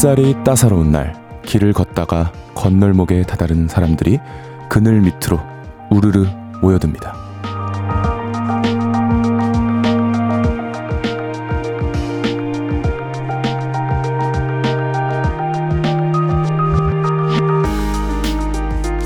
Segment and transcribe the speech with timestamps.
[0.00, 4.18] 햇살이 따사로운 날 길을 걷다가 건널목에 다다른 사람들이
[4.70, 5.38] 그늘 밑으로
[5.90, 6.24] 우르르
[6.62, 7.12] 모여듭니다.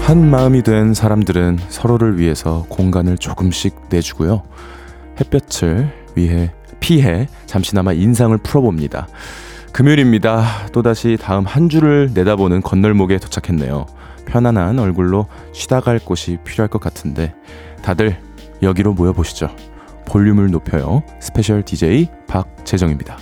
[0.03, 4.45] 한 마음이 된 사람들은 서로를 위해서 공간을 조금씩 내주고요.
[5.19, 9.09] 햇볕을 위해 피해 잠시나마 인상을 풀어봅니다.
[9.75, 10.69] 금요일입니다.
[10.73, 13.87] 또다시 다음 한 주를 내다보는 건널목에 도착했네요.
[14.25, 17.35] 편안한 얼굴로 쉬다 갈 곳이 필요할 것 같은데
[17.83, 18.17] 다들
[18.63, 19.51] 여기로 모여보시죠.
[20.07, 21.03] 볼륨을 높여요.
[21.19, 23.19] 스페셜 DJ 박재정입니다.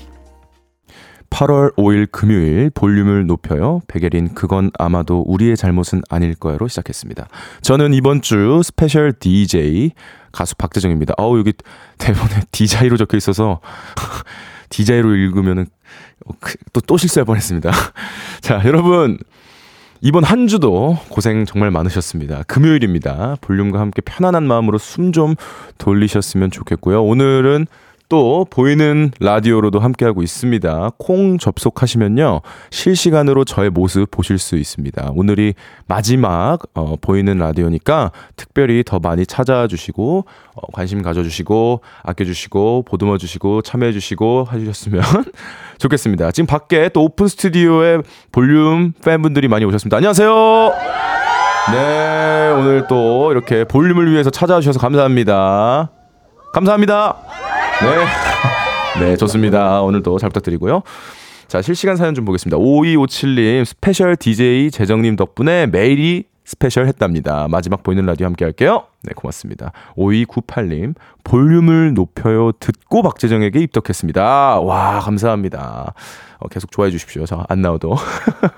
[1.30, 3.80] 8월 5일 금요일 볼륨을 높여요.
[3.88, 7.28] 백예린 그건 아마도 우리의 잘못은 아닐 거야로 시작했습니다.
[7.62, 9.92] 저는 이번 주 스페셜 DJ
[10.32, 11.14] 가수 박재정입니다.
[11.16, 11.54] 아우 여기
[11.96, 13.62] 대본에 디자이로 적혀 있어서
[14.68, 15.66] 디자이로 읽으면은
[16.72, 17.70] 또또 또 실수할 뻔했습니다.
[18.40, 19.18] 자 여러분
[20.00, 22.42] 이번 한 주도 고생 정말 많으셨습니다.
[22.44, 23.36] 금요일입니다.
[23.40, 25.34] 볼륨과 함께 편안한 마음으로 숨 좀
[25.78, 27.04] 돌리셨으면 좋겠고요.
[27.04, 27.66] 오늘은
[28.12, 30.90] 또 보이는 라디오로도 함께하고 있습니다.
[30.98, 32.42] 콩 접속하시면요.
[32.68, 35.12] 실시간으로 저의 모습 보실 수 있습니다.
[35.14, 35.54] 오늘이
[35.86, 42.82] 마지막 어, 보이는 라디오니까 특별히 더 많이 찾아와 주시고 어, 관심 가져 주시고 아껴 주시고
[42.86, 45.02] 보듬어 주시고 참여해 주시고 해 주셨으면
[45.78, 46.32] 좋겠습니다.
[46.32, 49.96] 지금 밖에 또 오픈 스튜디오에 볼륨 팬분들이 많이 오셨습니다.
[49.96, 50.74] 안녕하세요.
[51.72, 55.90] 네, 오늘 또 이렇게 볼륨을 위해서 찾아와 주셔서 감사합니다.
[56.52, 57.41] 감사합니다.
[57.82, 58.06] 네.
[59.00, 59.82] 네, 좋습니다.
[59.82, 60.82] 오늘도 잘 부탁드리고요.
[61.48, 62.56] 자, 실시간 사연 좀 보겠습니다.
[62.58, 67.46] 5257님, 스페셜 DJ 재정님 덕분에 매일이 스페셜 했답니다.
[67.48, 68.84] 마지막 보이는 라디오 함께 할게요.
[69.02, 69.72] 네, 고맙습니다.
[69.96, 70.94] 5298님,
[71.24, 72.52] 볼륨을 높여요.
[72.52, 74.60] 듣고 박재정에게 입덕했습니다.
[74.60, 75.94] 와, 감사합니다.
[76.42, 77.24] 어, 계속 좋아해 주십시오.
[77.26, 77.96] 저 안 나오도.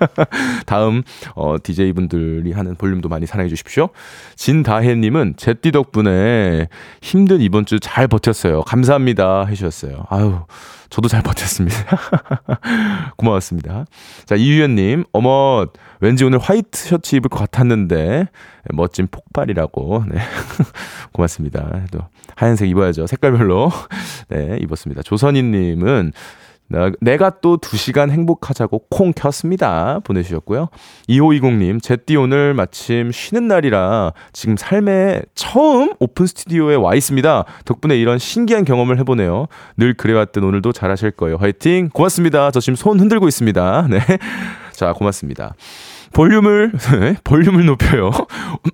[0.66, 1.02] 다음,
[1.34, 3.88] 어, DJ분들이 하는 볼륨도 많이 사랑해 주십시오.
[4.36, 6.68] 진다혜님은 제띠 덕분에
[7.02, 8.62] 힘든 이번 주 잘 버텼어요.
[8.62, 9.44] 감사합니다.
[9.46, 10.06] 해주셨어요.
[10.08, 10.38] 아유,
[10.88, 11.76] 저도 잘 버텼습니다.
[13.16, 13.84] 고마웠습니다.
[14.26, 15.66] 자, 이유연님, 어머,
[16.00, 18.26] 왠지 오늘 화이트 셔츠 입을 것 같았는데,
[18.72, 20.04] 멋진 폭발이라고.
[20.08, 20.20] 네.
[21.12, 21.82] 고맙습니다.
[21.90, 22.00] 또,
[22.36, 23.06] 하얀색 입어야죠.
[23.06, 23.70] 색깔별로.
[24.28, 25.02] 네, 입었습니다.
[25.02, 26.12] 조선희님은,
[27.00, 30.00] 내가 또 2시간 행복하자고 콩 켰습니다.
[30.04, 30.68] 보내주셨고요.
[31.08, 37.44] 2520님, 제띠 오늘 마침 쉬는 날이라 지금 삶에 처음 오픈 스튜디오에 와 있습니다.
[37.64, 39.46] 덕분에 이런 신기한 경험을 해보네요.
[39.76, 41.36] 늘 그래왔던 오늘도 잘하실 거예요.
[41.36, 41.90] 화이팅!
[41.92, 42.50] 고맙습니다.
[42.50, 43.86] 저 지금 손 흔들고 있습니다.
[43.90, 44.00] 네.
[44.72, 45.54] 자, 고맙습니다.
[46.14, 48.10] 볼륨을 네, 볼륨을 높여요.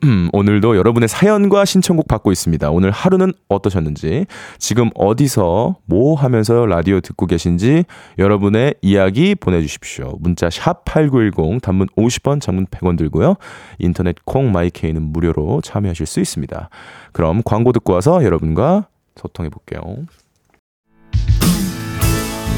[0.05, 2.71] 음, 오늘도 여러분의 사연과 신청곡 받고 있습니다.
[2.71, 4.27] 오늘 하루는 어떠셨는지,
[4.59, 7.85] 지금 어디서 뭐 하면서 라디오 듣고 계신지
[8.19, 10.17] 여러분의 이야기 보내 주십시오.
[10.21, 13.35] 문자 샵 #8910 단문 50원, 장문 100원 들고요.
[13.79, 16.69] 인터넷 콩 마이케이는 무료로 참여하실 수 있습니다.
[17.13, 18.87] 그럼 광고 듣고 와서 여러분과
[19.17, 19.81] 소통해 볼게요.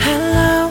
[0.05, 0.71] Hello,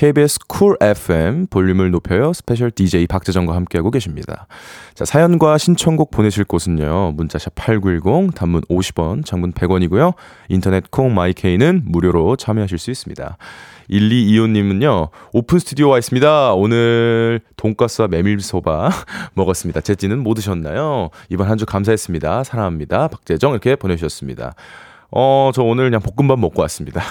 [0.00, 2.32] KBS 쿨 FM 볼륨을 높여요.
[2.32, 4.46] 스페셜 DJ 박재정과 함께하고 계십니다.
[4.94, 7.12] 자, 사연과 신청곡 보내실 곳은요.
[7.16, 10.14] 문자샵 8910, 단문 50원, 장문 100원이고요.
[10.48, 13.36] 인터넷 콩 마이케이는 무료로 참여하실 수 있습니다.
[13.90, 16.54] 1225님은요, 오픈 스튜디오 와 있습니다.
[16.54, 18.90] 오늘 돈가스와 메밀소바
[19.34, 19.82] 먹었습니다.
[19.82, 21.10] 제띠는 뭐 드셨나요?
[21.28, 22.44] 이번 한 주 감사했습니다.
[22.44, 23.08] 사랑합니다.
[23.08, 24.54] 박재정 이렇게 보내주셨습니다.
[25.12, 27.02] 어, 저 오늘 그냥 볶음밥 먹고 왔습니다.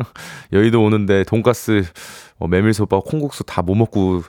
[0.52, 1.84] 여의도 오는데 돈가스,
[2.38, 4.22] 어, 메밀소바, 콩국수 다 못 먹고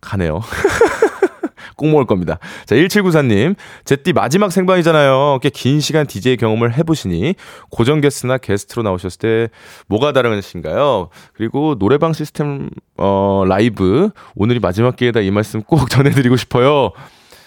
[0.00, 0.40] 가네요.
[1.76, 2.38] 꼭 먹을 겁니다.
[2.66, 3.54] 자, 1794님.
[3.84, 5.38] 제띠 마지막 생방이잖아요.
[5.42, 7.34] 꽤 긴 시간 DJ 경험을 해보시니
[7.70, 9.48] 고정 게스트나 게스트로 나오셨을 때
[9.86, 11.08] 뭐가 다른신가요?
[11.34, 14.10] 그리고 노래방 시스템, 어, 라이브.
[14.34, 16.90] 오늘이 마지막 기회다 이 말씀 꼭 전해드리고 싶어요.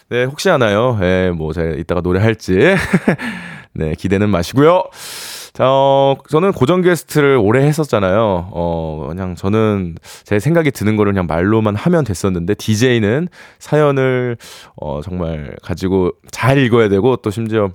[0.09, 0.97] 네, 혹시 하나요?
[1.01, 2.57] 예, 네, 뭐, 제가 이따가 노래할지.
[3.73, 4.83] 네, 기대는 마시고요.
[5.53, 8.49] 자, 어, 저는 고정 게스트를 오래 했었잖아요.
[8.51, 13.27] 어, 그냥 저는 제 생각이 드는 거를 그냥 말로만 하면 됐었는데, DJ는
[13.59, 14.37] 사연을,
[14.75, 17.69] 어, 정말 가지고 잘 읽어야 되고, 또 심지어,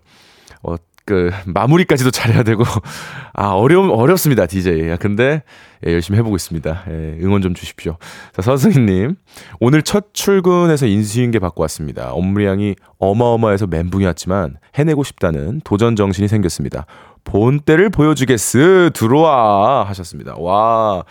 [0.63, 0.77] 어,
[1.07, 2.65] 그 마무리까지도 잘해야 되고
[3.33, 4.97] 아 어려움 어렵습니다 DJ.
[4.99, 5.43] 근데
[5.87, 6.85] 예, 열심히 해보고 있습니다.
[6.89, 7.97] 예, 응원 좀 주십시오.
[8.35, 9.15] 자 서승희님
[9.61, 12.11] 오늘 첫 출근해서 인수인계 받고 왔습니다.
[12.13, 16.87] 업무량이 어마어마해서 멘붕이 왔지만 해내고 싶다는 도전 정신이 생겼습니다.
[17.25, 20.35] 본때를 보여주겠스 들어와 하셨습니다.
[20.39, 21.05] 와.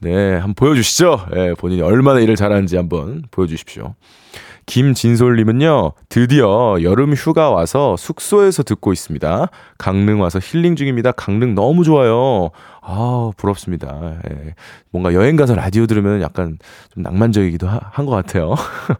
[0.00, 1.26] 네, 한번 보여주시죠.
[1.36, 3.94] 예, 본인이 얼마나 일을 잘하는지 한번 보여주십시오.
[4.66, 9.48] 김진솔님은요, 드디어 여름 휴가 와서 숙소에서 듣고 있습니다.
[9.78, 11.12] 강릉 와서 힐링 중입니다.
[11.12, 12.50] 강릉 너무 좋아요.
[12.82, 14.14] 아 부럽습니다.
[14.30, 14.54] 예.
[14.90, 16.56] 뭔가 여행 가서 라디오 들으면 약간
[16.94, 18.54] 좀 낭만적이기도 한 것 같아요.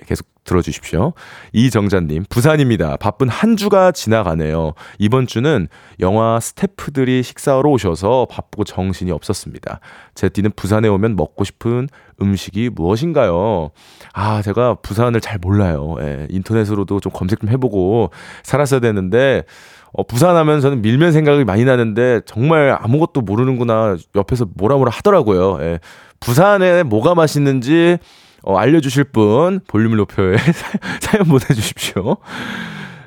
[0.00, 1.12] 예, 계속 들어주십시오.
[1.52, 2.96] 이정자님, 부산입니다.
[2.96, 4.72] 바쁜 한 주가 지나가네요.
[4.98, 5.68] 이번 주는
[6.00, 9.78] 영화 스태프들이 식사하러 오셔서 바쁘고 정신이 없었습니다.
[10.16, 11.88] 제띠는 부산에 오면 먹고 싶은
[12.20, 13.70] 음식이 무엇인가요?
[14.12, 15.96] 아, 제가 부산을 잘 몰라요.
[16.00, 18.10] 예, 인터넷으로도 좀 검색 좀 해보고
[18.42, 19.44] 살았어야 되는데,
[19.92, 25.58] 어, 부산 하면 저는 밀면 생각이 많이 나는데 정말 아무것도 모르는구나 옆에서 뭐라 뭐라 하더라고요.
[25.62, 25.78] 예.
[26.20, 27.98] 부산에 뭐가 맛있는지
[28.42, 30.36] 어, 알려주실 분 볼륨을 높여에
[31.00, 32.16] 사연 보내주십시오.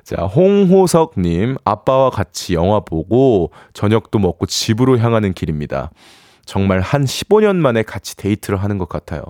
[0.03, 5.91] 자, 홍호석님, 아빠와 같이 영화 보고 저녁도 먹고 집으로 향하는 길입니다.
[6.45, 9.24] 정말 한 15년 만에 같이 데이트를 하는 것 같아요.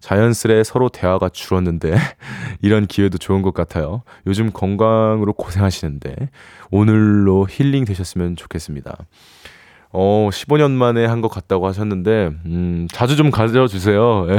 [0.00, 1.94] 자연스레 서로 대화가 줄었는데
[2.62, 4.02] 이런 기회도 좋은 것 같아요.
[4.26, 6.30] 요즘 건강으로 고생하시는데
[6.70, 8.96] 오늘로 힐링 되셨으면 좋겠습니다.
[9.96, 14.26] 어, 15년 만에 한 것 같다고 하셨는데, 음, 자주 좀 가져주세요.
[14.30, 14.38] 예,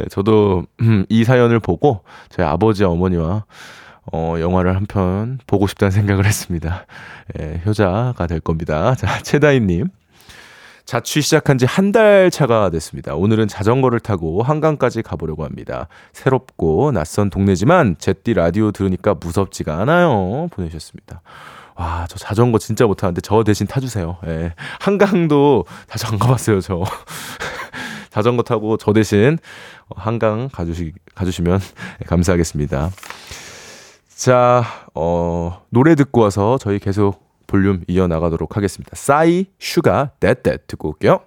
[0.00, 3.44] 예 저도, 음, 이 사연을 보고, 저희 아버지, 어머니와,
[4.12, 6.86] 어, 영화를 한 편 보고 싶다는 생각을 했습니다.
[7.40, 8.94] 예, 효자가 될 겁니다.
[8.96, 9.88] 자, 최다희님.
[10.84, 13.14] 자취 시작한 지 한 달 차가 됐습니다.
[13.14, 15.86] 오늘은 자전거를 타고 한강까지 가보려고 합니다.
[16.12, 20.48] 새롭고 낯선 동네지만 제띠 라디오 들으니까 무섭지가 않아요.
[20.50, 21.22] 보내주셨습니다.
[21.74, 24.18] 와, 저 자전거 진짜 못하는데 저 대신 타주세요.
[24.26, 24.54] 예.
[24.80, 26.82] 한강도 자전거 가봤어요, 저.
[28.10, 29.38] 자전거 타고 저 대신
[29.96, 31.60] 한강 가주시, 가주시면
[32.06, 32.90] 감사하겠습니다.
[34.14, 34.64] 자,
[34.94, 38.90] 어, 노래 듣고 와서 저희 계속 볼륨 이어나가도록 하겠습니다.
[38.94, 41.20] 싸이, 슈가, That That 듣고 올게요.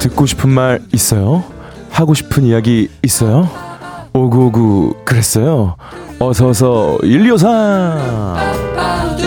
[0.00, 1.57] 듣고 싶은 말 있어요?
[1.98, 3.48] 하고 싶은 이야기 있어요?
[4.12, 5.74] 오구오구 그랬어요?
[6.20, 9.17] 어서어서 1253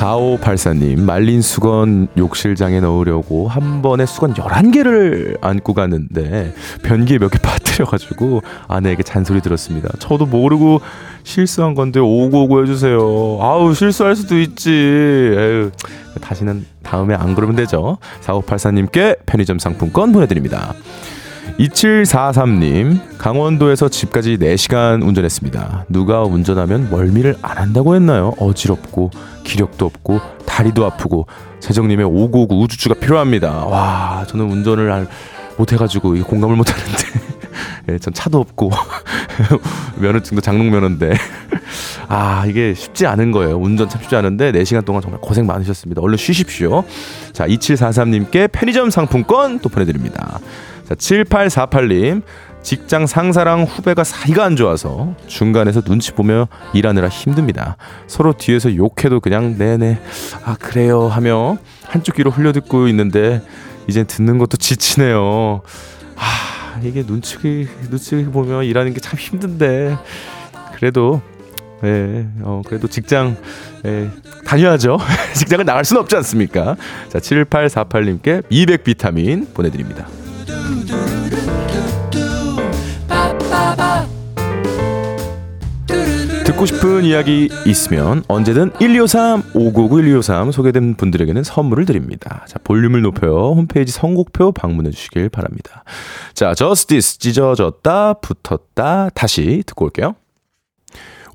[0.00, 8.40] 4584님, 말린 수건 욕실장에 넣으려고 한 번에 수건 11개를 안고 가는데 변기에 몇 개 빠뜨려가지고
[8.66, 9.90] 아내에게 잔소리 들었습니다.
[9.98, 10.80] 저도 모르고
[11.22, 13.38] 실수한 건데 오고오고 해주세요.
[13.42, 14.70] 아우, 실수할 수도 있지.
[14.70, 15.70] 에휴,
[16.20, 17.98] 다시는 다음에 안 그러면 되죠.
[18.22, 20.72] 4584님께 편의점 상품권 보내드립니다.
[21.60, 25.86] 2743님, 강원도에서 집까지 4시간 운전했습니다.
[25.90, 28.32] 누가 운전하면 멀미를 안 한다고 했나요?
[28.38, 29.10] 어지럽고,
[29.44, 31.26] 기력도 없고, 다리도 아프고,
[31.60, 33.66] 재정님의 599 우주주가 필요합니다.
[33.66, 35.06] 와, 저는 운전을
[35.58, 37.04] 못해가지고, 공감을 못하는데.
[37.90, 38.70] 예, 전 차도 없고,
[40.00, 41.12] 면허증도 장롱 면허인데.
[42.08, 43.58] 아, 이게 쉽지 않은 거예요.
[43.58, 46.00] 운전 참 쉽지 않은데, 4시간 동안 정말 고생 많으셨습니다.
[46.00, 46.84] 얼른 쉬십시오.
[47.34, 50.40] 자, 2743님께 편의점 상품권 또 보내드립니다.
[50.90, 52.22] 자, 7848님.
[52.62, 57.78] 직장 상사랑 후배가 사이가 안 좋아서 중간에서 눈치 보며 일하느라 힘듭니다.
[58.06, 59.98] 서로 뒤에서 욕해도 그냥 네네
[60.44, 61.56] 아 그래요 하며
[61.86, 63.40] 한쪽 귀로 흘려듣고 있는데
[63.88, 65.62] 이젠 듣는 것도 지치네요.
[66.16, 69.96] 아 이게 눈치 눈치 보며 일하는 게 참 힘든데
[70.74, 71.22] 그래도
[71.82, 73.38] 예, 어, 그래도 직장,
[73.86, 74.10] 예,
[74.44, 74.98] 다녀야죠.
[75.34, 76.76] 직장을 나갈 수는 없지 않습니까?
[77.08, 80.06] 자, 7848님께 200 비타민 보내드립니다.
[86.60, 92.44] 듣고 싶은 이야기 있으면 언제든 1253 599 1253 소개된 분들에게는 선물을 드립니다.
[92.46, 93.52] 자, 볼륨을 높여요.
[93.52, 95.84] 홈페이지 선곡표 방문해 주시길 바랍니다.
[96.34, 100.16] 자, 저스티스 찢어졌다 붙었다 다시 듣고 올게요.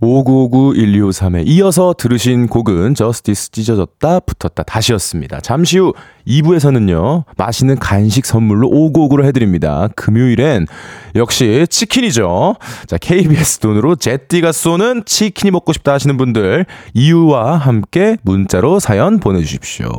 [0.01, 5.39] 5959-1253에 이어서 들으신 곡은 저스티스 찢어졌다 붙었다 다시였습니다.
[5.41, 5.93] 잠시 후
[6.27, 9.87] 2부에서는요, 맛있는 간식 선물로 5959를 해드립니다.
[9.95, 10.67] 금요일엔
[11.15, 12.55] 역시 치킨이죠.
[12.87, 19.89] 자, KBS 돈으로 제띠가 쏘는 치킨이 먹고 싶다 하시는 분들, 이유와 함께 문자로 사연 보내주십시오.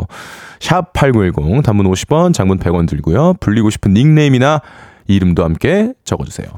[0.61, 3.35] 샵 8910, 단문 50원, 장문 100원 들고요.
[3.41, 4.61] 불리고 싶은 닉네임이나
[5.07, 6.49] 이름도 함께 적어주세요.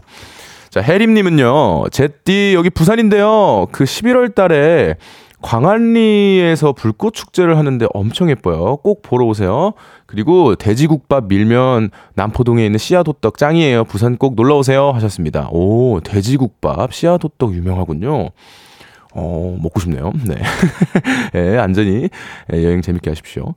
[0.79, 3.67] 자, 해림님은요, 제띠 여기 부산인데요.
[3.73, 4.95] 그 11월 달에
[5.43, 8.77] 광안리에서 불꽃 축제를 하는데 엄청 예뻐요.
[8.77, 9.73] 꼭 보러 오세요.
[10.07, 13.87] 그리고 돼지국밥 밀면 남포동에 있는 씨앗호떡 짱이에요.
[13.87, 15.49] 부산 꼭 놀러 오세요 하셨습니다.
[15.51, 18.29] 오, 돼지국밥 씨앗호떡 유명하군요.
[19.15, 20.13] 어, 먹고 싶네요.
[20.27, 20.37] 네.
[21.35, 22.09] 예, 안전히
[22.53, 23.53] 예, 여행 재밌게 하십시오.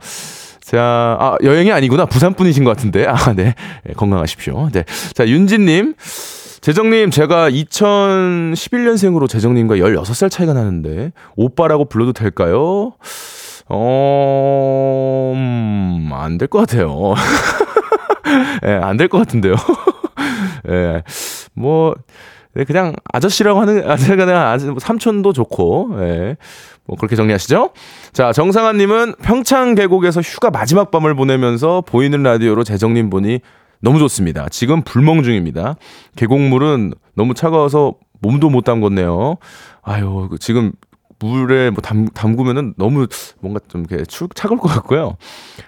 [0.62, 2.08] 자, 아, 여행이 아니구나.
[2.08, 3.06] 부산 분이신 것 같은데.
[3.06, 3.54] 아, 네.
[3.88, 4.70] 예, 건강하십시오.
[4.72, 4.86] 네.
[5.14, 5.94] 자, 윤진님.
[6.62, 12.94] 재정님, 제가 2011년생으로 재정님과 16살 차이가 나는데, 오빠라고 불러도 될까요?
[13.68, 17.16] 어, 음, 안될 것 같아요.
[18.64, 19.56] 예, 안될 것 같은데요.
[20.70, 21.02] 예,
[21.54, 21.96] 뭐,
[22.54, 26.38] 네, 그냥 아저씨라고 하는, 아, 제가 그냥 아저, 뭐 삼촌도 좋고, 예.
[26.86, 27.72] 뭐 그렇게 정리하시죠?
[28.14, 33.40] 자, 정상아님은 평창 계곡에서 휴가 마지막 밤을 보내면서 보이는 라디오로 재정님 보니
[33.82, 34.48] 너무 좋습니다.
[34.50, 35.76] 지금 불멍 중입니다.
[36.16, 39.38] 계곡물은 너무 차가워서 몸도 못 담궜네요.
[39.82, 40.72] 아유, 그 지금
[41.20, 43.08] 물에 뭐 담, 담그면은 너무
[43.40, 45.18] 뭔가 좀 이렇게 추, 차가울 것 같고요.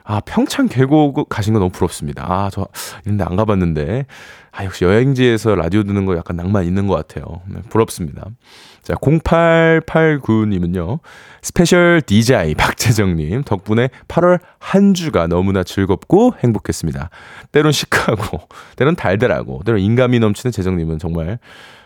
[0.04, 2.26] 아, 평창 계곡 가신 거 너무 부럽습니다.
[2.28, 2.68] 아, 저
[3.06, 4.06] 이런데 안 가봤는데.
[4.56, 7.42] 아, 역시 여행지에서 라디오 듣는 거 약간 낭만 있는 것 같아요.
[7.48, 8.28] 네, 부럽습니다.
[8.84, 11.00] 자, 0889님은요.
[11.42, 17.10] 스페셜 DJ 박재정님 덕분에 8월 한 주가 너무나 즐겁고 행복했습니다.
[17.52, 18.42] 때론 시크하고,
[18.78, 21.40] 때론 달달하고, 때론 인간미 넘치는 재정님은 정말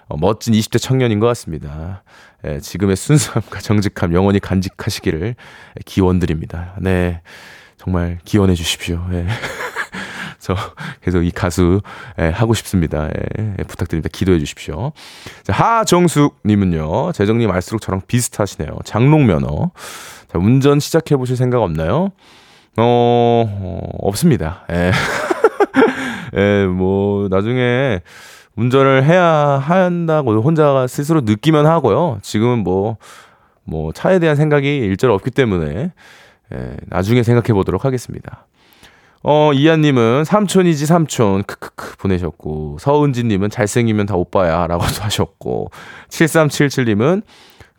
[0.09, 2.03] 어, 멋진 20대 청년인 것 같습니다.
[2.45, 5.35] 예, 지금의 순수함과 정직함 영원히 간직하시기를
[5.85, 6.75] 기원드립니다.
[6.79, 7.21] 네.
[7.77, 9.05] 정말 기원해 주십시오.
[9.11, 9.27] 예.
[10.47, 10.55] 저
[11.03, 11.81] 계속 이 가수
[12.19, 13.09] 예, 하고 싶습니다.
[13.09, 14.09] 예, 예, 부탁드립니다.
[14.11, 14.93] 기도해 주십시오.
[15.43, 17.11] 자, 하정숙님은요.
[17.11, 18.69] 재정님 알수록 저랑 비슷하시네요.
[18.85, 19.71] 장롱 면허.
[20.31, 22.11] 자, 운전 시작해 보실 생각 없나요?
[22.77, 24.65] 어, 어 없습니다.
[24.71, 24.91] 예.
[26.37, 28.01] 예, 뭐 나중에
[28.55, 32.19] 운전을 해야 한다고 혼자 스스로 느끼면 하고요.
[32.21, 32.95] 지금은 뭐,
[33.65, 35.91] 뭐, 차에 대한 생각이 일절 없기 때문에,
[36.53, 38.45] 예, 나중에 생각해 보도록 하겠습니다.
[39.29, 45.69] 어, 이한님은 삼촌이지 삼촌 크크크 보내셨고 서은지님은 잘생기면 다 오빠야 라고도 하셨고
[46.07, 47.23] 7377님은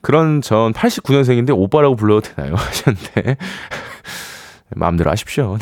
[0.02, 3.38] 그런 전 89년생인데 오빠라고 불러도 되나요 하셨는데
[4.76, 5.56] 마음대로 하십시오.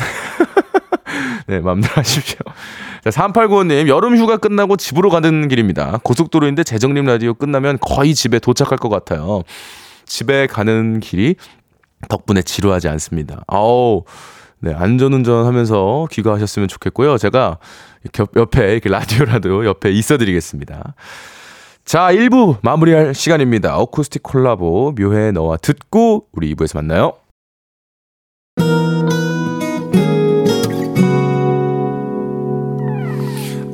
[1.47, 2.39] 네, 마음대로 하십시오.
[3.05, 6.01] 자, 3895님, 여름 휴가 끝나고 집으로 가는 길입니다.
[6.03, 9.43] 고속도로인데 재정님 라디오 끝나면 거의 집에 도착할 것 같아요.
[10.05, 11.37] 집에 가는 길이
[12.09, 13.45] 덕분에 지루하지 않습니다.
[13.47, 14.03] 아우,
[14.67, 17.19] 네, 안전운전 하면서 귀가하셨으면 좋겠고요.
[17.19, 17.59] 제가
[18.35, 20.97] 옆에 이렇게 라디오라도 옆에 있어 드리겠습니다.
[21.85, 23.77] 자, 1부 마무리할 시간입니다.
[23.77, 27.13] 어쿠스틱 콜라보 묘해 너와 듣고 우리 2부에서 만나요.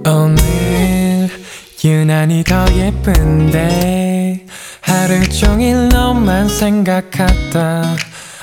[0.07, 1.31] 오늘
[1.83, 4.47] 유난히 더 예쁜데
[4.83, 8.12] 하루 종일 너만 생각하다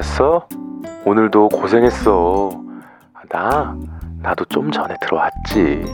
[0.00, 0.46] 들어갔어?
[1.04, 2.50] 오늘도 고생했어.
[3.28, 3.76] 나,
[4.22, 5.84] 나도 좀 전에 들어왔지.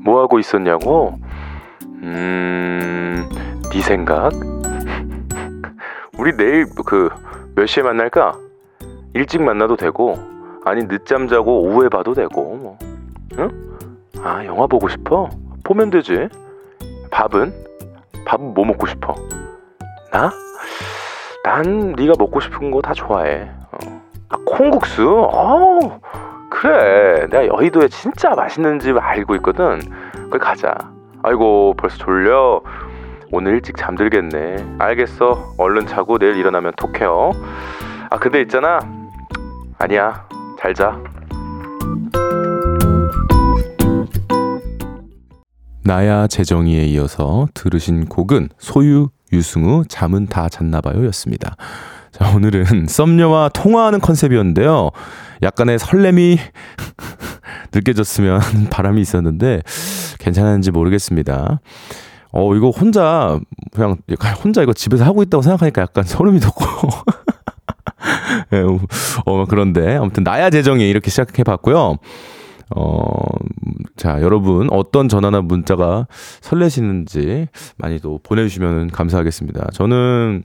[0.00, 1.14] 뭐 하고 있었냐고?
[2.02, 3.28] 음,
[3.70, 4.32] 네 생각?
[6.18, 7.08] 우리 내일 그
[7.56, 8.38] 몇 시에 만날까?
[9.14, 10.16] 일찍 만나도 되고,
[10.64, 12.78] 아니 늦잠 자고 오후에 봐도 되고, 뭐.
[13.38, 13.50] 응?
[14.22, 15.28] 아 영화 보고 싶어?
[15.64, 16.28] 보면 되지.
[17.10, 17.52] 밥은?
[18.24, 19.14] 밥은 뭐 먹고 싶어?
[20.12, 20.30] 나?
[21.44, 23.48] 난 네가 먹고 싶은 거 다 좋아해.
[23.72, 24.02] 어.
[24.28, 25.08] 아 콩국수?
[25.32, 26.00] 어
[26.50, 27.26] 그래.
[27.30, 29.80] 내가 여의도에 진짜 맛있는 집 알고 있거든.
[30.30, 30.74] 거기 가자.
[31.22, 32.62] 아이고 벌써 졸려
[33.30, 37.30] 오늘 일찍 잠들겠네 알겠어 얼른 자고 내일 일어나면 톡해요
[38.08, 38.80] 아 근데 있잖아
[39.78, 40.26] 아니야
[40.58, 40.98] 잘 자
[45.84, 51.56] 나야 재정이에 이어서 들으신 곡은 소유 유승우 잠은 다 잤나봐요 였습니다.
[52.12, 54.90] 자, 오늘은 썸녀와 통화하는 컨셉이었는데요.
[55.42, 56.38] 약간의 설렘이
[57.72, 59.62] 느껴졌으면 바람이 있었는데
[60.18, 61.60] 괜찮았는지 모르겠습니다.
[62.32, 63.40] 어, 이거 혼자,
[63.72, 63.96] 그냥,
[64.42, 66.64] 혼자 이거 집에서 하고 있다고 생각하니까 약간 소름이 돋고.
[68.52, 68.62] 예,
[69.26, 69.96] 어, 그런데.
[69.96, 71.96] 아무튼, 나야 재정이 이렇게 시작해 봤고요.
[72.74, 73.04] 어,
[73.96, 76.06] 자, 여러분, 어떤 전화나 문자가
[76.40, 79.68] 설레시는지 많이 또 보내주시면 감사하겠습니다.
[79.72, 80.44] 저는,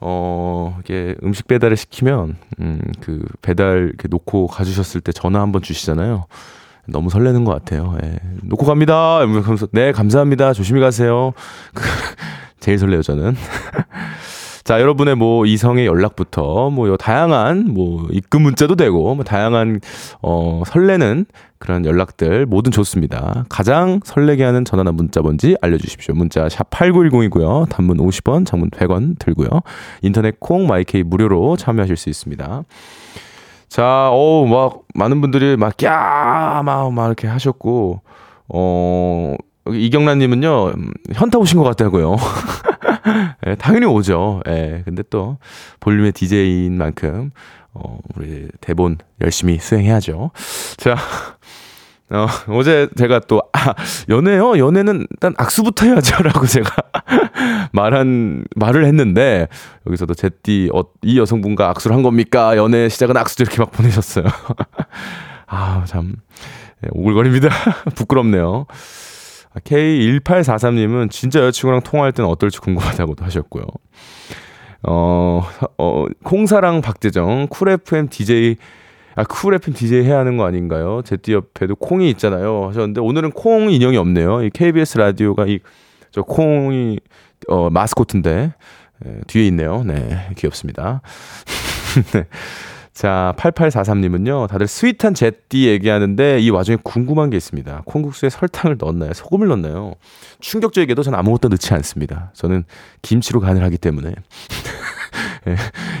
[0.00, 6.26] 어, 이게 음식 배달을 시키면, 음, 그 배달 이렇게 놓고 가주셨을 때 전화 한번 주시잖아요.
[6.88, 7.96] 너무 설레는 것 같아요.
[8.02, 8.18] 예.
[8.42, 9.20] 놓고 갑니다.
[9.70, 10.52] 네, 감사합니다.
[10.52, 11.32] 조심히 가세요.
[12.58, 13.36] 제일 설레요, 저는.
[14.64, 19.80] 자, 여러분의 뭐 이성의 연락부터 뭐 다양한 뭐 입금 문자도 되고 뭐 다양한
[20.22, 21.26] 어 설레는
[21.58, 23.44] 그런 연락들 뭐든 좋습니다.
[23.48, 26.14] 가장 설레게 하는 전화나 문자 뭔지 알려주십시오.
[26.14, 27.68] 문자 샵 8910이고요.
[27.68, 29.48] 단문 50원, 장문 100원 들고요.
[30.02, 32.64] 인터넷 콩, 마이케이 무료로 참여하실 수 있습니다.
[33.68, 36.60] 자, 어우, 막, 많은 분들이 막, 야!
[36.62, 38.02] 막, 막 이렇게 하셨고,
[38.48, 39.34] 어,
[39.70, 42.16] 이경란님은요, 음, 현타 오신 것 같다고요.
[43.46, 44.40] 예, 당연히 오죠.
[44.48, 45.38] 예, 근데 또
[45.80, 47.30] 볼륨의 DJ인 만큼,
[47.74, 50.30] 어, 우리 대본 열심히 수행해야죠.
[50.76, 50.96] 자,
[52.10, 53.74] 어, 어제 제가 또, 아,
[54.08, 54.58] 연애요?
[54.58, 56.22] 연애는 일단 악수부터 해야죠.
[56.24, 56.70] 라고 제가
[57.72, 59.48] 말한, 말을 했는데,
[59.86, 62.56] 여기서도 제띠, 어, 이 여성분과 악수를 한 겁니까?
[62.56, 63.44] 연애 시작은 악수죠.
[63.44, 64.26] 이렇게 막 보내셨어요.
[65.46, 66.16] 아, 참,
[66.84, 67.48] 예, 오글거립니다.
[67.94, 68.66] 부끄럽네요.
[69.60, 73.64] K1843님은 진짜 여자친구랑 통화할 때는 어떨지 궁금하다고도 하셨고요.
[74.84, 75.42] 어,
[75.78, 78.56] 어, 콩사랑 박재정, 쿨 FM DJ,
[79.14, 81.02] 아, 쿨 FM DJ 해야 하는 거 아닌가요?
[81.04, 82.68] 제띠 옆에도 콩이 있잖아요.
[82.68, 84.42] 하셨는데, 오늘은 콩 인형이 없네요.
[84.42, 85.60] 이 KBS 라디오가 이,
[86.10, 86.98] 저 콩이,
[87.48, 88.54] 어, 마스코트인데,
[89.04, 89.84] 에, 뒤에 있네요.
[89.84, 91.02] 네, 귀엽습니다.
[92.12, 92.26] 네.
[92.92, 97.82] 자, 8843님은요, 다들 스윗한 제띠 얘기하는데 이 와중에 궁금한 게 있습니다.
[97.86, 99.14] 콩국수에 설탕을 넣었나요?
[99.14, 99.94] 소금을 넣었나요?
[100.40, 102.30] 충격적이게도 저는 아무것도 넣지 않습니다.
[102.34, 102.64] 저는
[103.00, 104.14] 김치로 간을 하기 때문에.
[105.48, 105.56] 예,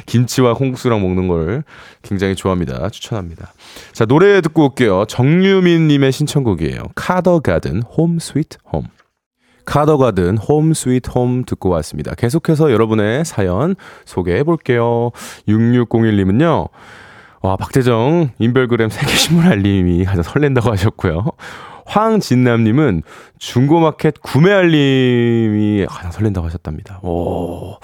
[0.06, 1.64] 김치와 콩국수랑 먹는 걸
[2.02, 2.90] 굉장히 좋아합니다.
[2.90, 3.52] 추천합니다.
[3.92, 5.06] 자, 노래 듣고 올게요.
[5.06, 6.82] 정유민님의 신청곡이에요.
[6.94, 8.86] 카더 가든 홈 스위트 홈.
[9.64, 12.14] 카더가든 홈 스위트 홈 듣고 왔습니다.
[12.14, 15.10] 계속해서 여러분의 사연 소개해 볼게요.
[15.48, 16.68] 6601님은요.
[17.42, 21.26] 와, 박재정 인별그램 세계신문 알림이 가장 설렌다고 하셨고요.
[21.86, 23.02] 황진남님은
[23.38, 27.00] 중고마켓 구매 알림이 가장 설렌다고 하셨답니다.
[27.02, 27.76] 오.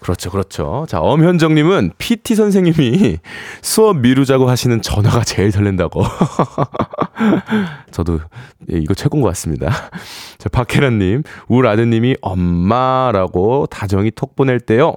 [0.00, 0.86] 그렇죠, 그렇죠.
[0.88, 3.18] 자, 엄현정님은 PT 선생님이
[3.60, 6.02] 수업 미루자고 하시는 전화가 제일 설렌다고.
[7.92, 8.20] 저도
[8.72, 9.70] 예, 이거 최고인 것 같습니다.
[10.38, 14.94] 자, 박혜란님, 우리 아드님이 엄마라고 다정이 톡 보낼 때요.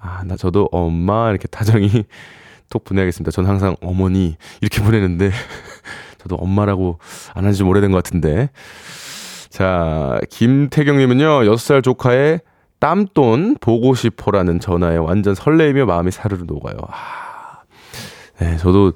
[0.00, 1.90] 아, 나 저도 엄마 이렇게 다정이
[2.70, 3.30] 톡 보내야겠습니다.
[3.32, 5.30] 저는 항상 어머니 이렇게 보내는데
[6.18, 6.98] 저도 엄마라고
[7.34, 8.50] 안 한 지 좀 오래된 것 같은데.
[9.50, 12.40] 자, 김태경님은요, 6살 조카의
[12.82, 16.74] 땀돈 보고 싶어라는 전화에 완전 설레이며 마음이 사르르 녹아요.
[16.88, 17.62] 아,
[18.40, 18.92] 네, 저도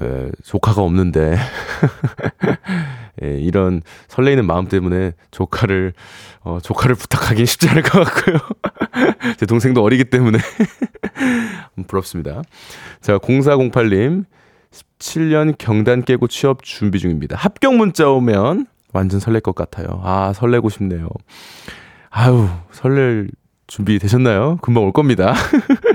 [0.00, 1.36] 에, 조카가 없는데
[3.22, 5.92] 예, 이런 설레이는 마음 때문에 조카를
[6.40, 8.38] 어, 조카를 부탁하기 쉽지 않을 것 같고요.
[9.38, 10.38] 제 동생도 어리기 때문에
[11.86, 12.42] 부럽습니다.
[13.00, 14.24] 자, 0408님
[14.98, 17.36] 17년 경단 깨고 취업 준비 중입니다.
[17.36, 20.00] 합격 문자 오면 완전 설렐 것 같아요.
[20.02, 21.08] 아, 설레고 싶네요.
[22.14, 23.28] 아유, 설렐
[23.66, 24.58] 준비 되셨나요?
[24.60, 25.34] 금방 올 겁니다.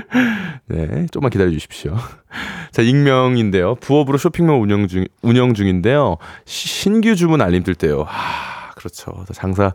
[0.66, 1.96] 네, 조금만 기다려 주십시오.
[2.72, 3.76] 자, 익명인데요.
[3.76, 6.16] 부업으로 쇼핑몰 운영 중, 운영 중인데요.
[6.44, 8.04] 신규 주문 알림 뜰 때요.
[8.08, 9.24] 아, 그렇죠.
[9.32, 9.72] 장사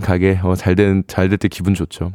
[0.00, 2.12] 가게, 어, 잘 된, 잘 될 때 기분 좋죠.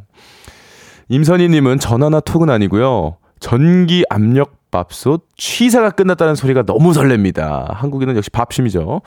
[1.08, 3.18] 임선희님은 전화나 톡은 아니고요.
[3.40, 7.74] 전기 압력 밥솥 취사가 끝났다는 소리가 너무 설렙니다.
[7.74, 9.02] 한국인은 역시 밥심이죠.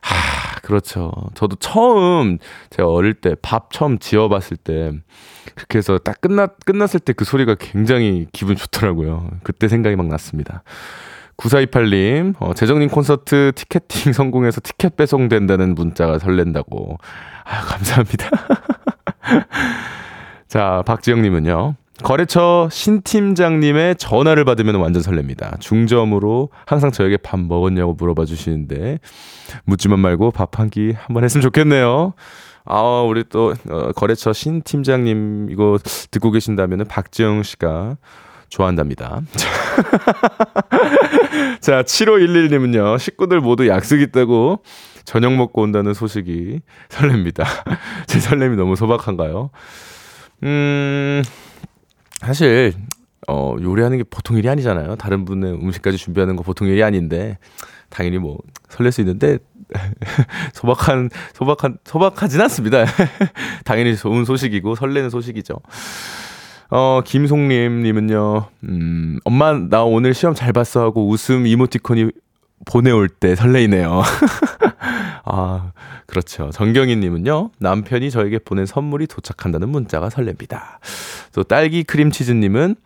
[0.00, 0.14] 하,
[0.64, 1.12] 그렇죠.
[1.34, 2.38] 저도 처음
[2.70, 4.92] 제가 어릴 때 밥 처음 지어봤을 때
[5.54, 9.28] 그렇게 해서 딱 끝났 끝났을 때 그 소리가 굉장히 기분 좋더라고요.
[9.42, 10.62] 그때 생각이 막 났습니다.
[11.36, 16.98] 9428님, 어, 재정님 콘서트 티켓팅 성공해서 티켓 배송된다는 문자가 설렌다고.
[17.44, 18.30] 아 감사합니다.
[20.48, 21.74] 자, 박지영님은요.
[22.02, 25.60] 거래처 신 팀장님의 전화를 받으면 완전 설렙니다.
[25.60, 28.98] 중점으로 항상 저에게 밥 먹었냐고 물어봐 주시는데
[29.64, 32.14] 묻지만 말고 밥 한 끼 한번 했으면 좋겠네요.
[32.66, 35.78] 아, 우리 또 어, 거래처 신 팀장님 이거
[36.10, 37.96] 듣고 계신다면은 박지영 씨가
[38.48, 39.20] 좋아한답니다.
[41.60, 44.62] 자, 7511님은요, 식구들 모두 약속 있다고
[45.04, 47.44] 저녁 먹고 온다는 소식이 설렙니다.
[48.06, 49.50] 제 설렘이 너무 소박한가요?
[50.44, 51.22] 음,
[52.24, 52.72] 사실,
[53.28, 54.96] 어, 요리하는 게 보통 일이 아니잖아요.
[54.96, 57.38] 다른 분의 음식까지 준비하는 거 보통 일이 아닌데,
[57.90, 59.38] 당연히 뭐, 설렐 수 있는데,
[60.52, 62.84] 소박한, 소박한, 소박하진 않습니다.
[63.64, 65.54] 당연히 좋은 소식이고, 설레는 소식이죠.
[66.70, 72.10] 어, 김송님님은요, 음, 엄마, 나 오늘 시험 잘 봤어 하고 웃음 이모티콘이
[72.66, 74.02] 보내올 때 설레이네요.
[75.24, 75.72] 아,
[76.06, 76.50] 그렇죠.
[76.52, 80.60] 정경희님은요, 남편이 저에게 보낸 선물이 도착한다는 문자가 설렙니다.
[81.32, 82.76] 또 딸기 크림치즈님은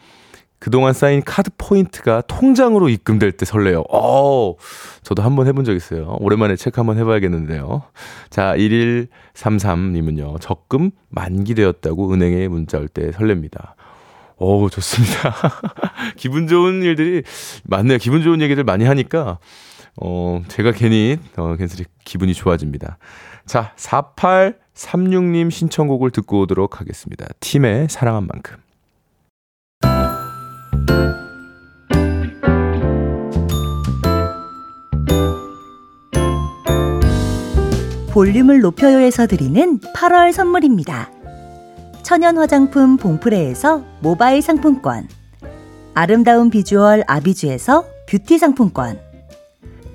[0.60, 3.84] 그동안 쌓인 카드 포인트가 통장으로 입금될 때 설레요.
[3.92, 4.54] 어,
[5.02, 6.16] 저도 한번 해본 적 있어요.
[6.18, 7.82] 오랜만에 체크 한번 해봐야겠는데요.
[8.28, 13.74] 자, 1133님은요, 적금 만기되었다고 은행에 문자 올 때 설렙니다.
[14.38, 15.34] 오, 좋습니다.
[16.16, 17.22] 기분 좋은 일들이
[17.64, 17.98] 많네요.
[17.98, 19.38] 기분 좋은 얘기들 많이 하니까,
[20.00, 22.98] 어, 제가 괜히, 어, 괜스레 기분이 좋아집니다.
[23.46, 27.26] 자, 4836님 신청곡을 듣고 오도록 하겠습니다.
[27.40, 28.56] 팀의 사랑한 만큼.
[38.10, 41.10] 볼륨을 높여요에서 드리는 8월 선물입니다.
[42.02, 45.06] 천연 화장품 봉프레에서 모바일 상품권
[45.94, 48.98] 아름다운 비주얼 아비주에서 뷰티 상품권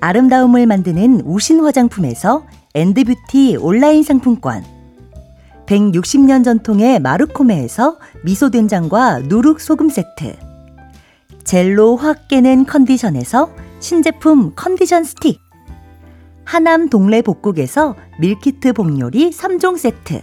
[0.04, 4.62] 아름다움을 만드는 우신 화장품에서 엔드뷰티 온라인 상품권.
[5.64, 10.36] 160년 전통의 마르코메에서 미소된장과 누룩소금 세트.
[11.44, 13.48] 젤로 확 깨는 컨디션에서
[13.80, 15.40] 신제품 컨디션 스틱.
[16.44, 20.20] 하남 동래 복국에서 밀키트 복요리 3종 세트.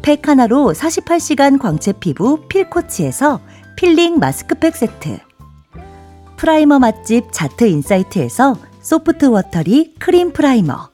[0.00, 3.40] 팩 하나로 48시간 광채 피부 필코치에서
[3.74, 5.29] 필링 마스크팩 세트.
[6.40, 10.88] 프라이머 맛집 자트 인사이트에서 소프트 워터리 크림 프라이머.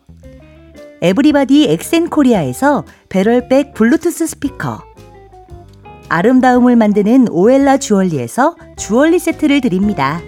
[1.01, 4.83] 에브리바디 엑센 코리아에서 배럴백 블루투스 스피커.
[6.09, 10.21] 아름다움을 만드는 오엘라 주얼리에서 주얼리 세트를 드립니다.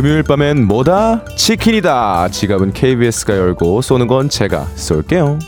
[0.00, 1.26] 금요일 밤엔 뭐다?
[1.36, 2.30] 치킨이다.
[2.30, 5.38] 지갑은 KBS가 열고 쏘는 건 제가 쏠게요.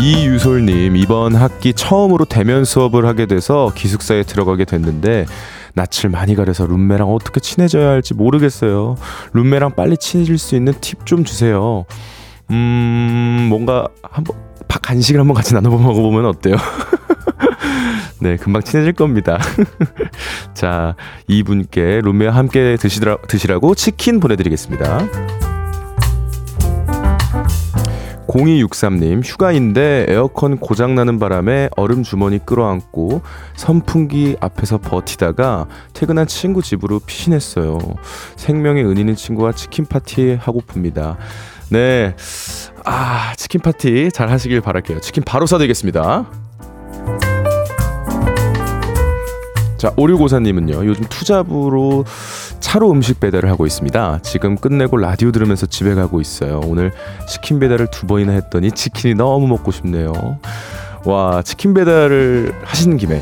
[0.00, 5.26] 이유솔님 이번 학기 처음으로 대면 수업을 하게 돼서 기숙사에 들어가게 됐는데
[5.74, 8.96] 낯을 많이 가려서 룸메랑 어떻게 친해져야 할지 모르겠어요.
[9.34, 11.84] 룸메랑 빨리 친해질 수 있는 팁 좀 주세요.
[12.50, 14.38] 음 뭔가 한번
[14.80, 16.56] 간식을 한번 같이 나눠 먹어보면 어때요?
[18.26, 19.38] 네, 금방 친해질 겁니다.
[20.52, 20.96] 자,
[21.28, 25.06] 이분께 룸메와 함께 드시라, 드시라고 치킨 보내드리겠습니다.
[28.26, 33.22] 0263님, 휴가인데 에어컨 고장나는 바람에 얼음 주머니 끌어안고
[33.54, 37.78] 선풍기 앞에서 버티다가 퇴근한 친구 집으로 피신했어요.
[38.34, 41.16] 생명의 은인인 친구와 치킨 파티 하고픕니다.
[41.70, 42.16] 네.
[42.84, 45.00] 아, 치킨 파티 잘 하시길 바랄게요.
[45.00, 46.26] 치킨 바로 사드리겠습니다.
[49.76, 52.04] 자, 오류고사님은요, 요즘 투잡으로
[52.60, 54.20] 차로 음식 배달을 하고 있습니다.
[54.22, 56.60] 지금 끝내고 라디오 들으면서 집에 가고 있어요.
[56.64, 56.92] 오늘
[57.28, 60.38] 치킨 배달을 두 번이나 했더니 치킨이 너무 먹고 싶네요.
[61.04, 63.20] 와, 치킨 배달을 하시는 김에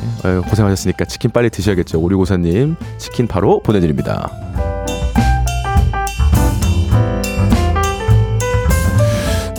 [0.49, 2.01] 고생하셨으니까 치킨 빨리 드셔야겠죠.
[2.01, 4.31] 오류고사님, 치킨 바로 보내드립니다.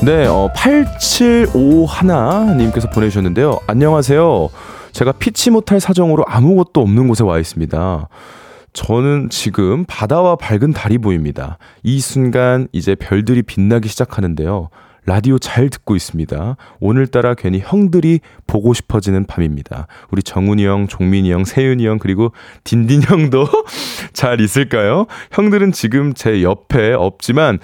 [0.02, 3.60] 네, 어, 8751님께서 보내주셨는데요.
[3.68, 4.50] 안녕하세요.
[4.96, 8.08] 제가 피치 못할 사정으로 아무것도 없는 곳에 와 있습니다.
[8.72, 11.58] 저는 지금 바다와 밝은 달이 보입니다.
[11.84, 14.70] 이 순간 이제 별들이 빛나기 시작하는데요.
[15.06, 16.56] 라디오 잘 듣고 있습니다.
[16.80, 19.88] 오늘따라 괜히 형들이 보고 싶어지는 밤입니다.
[20.12, 22.32] 우리 정훈이 형, 종민이 형, 세윤이 형, 그리고
[22.64, 23.46] 딘딘 형도
[24.14, 25.08] 잘 있을까요?
[25.34, 27.60] 형들은 지금 제 옆에 없지만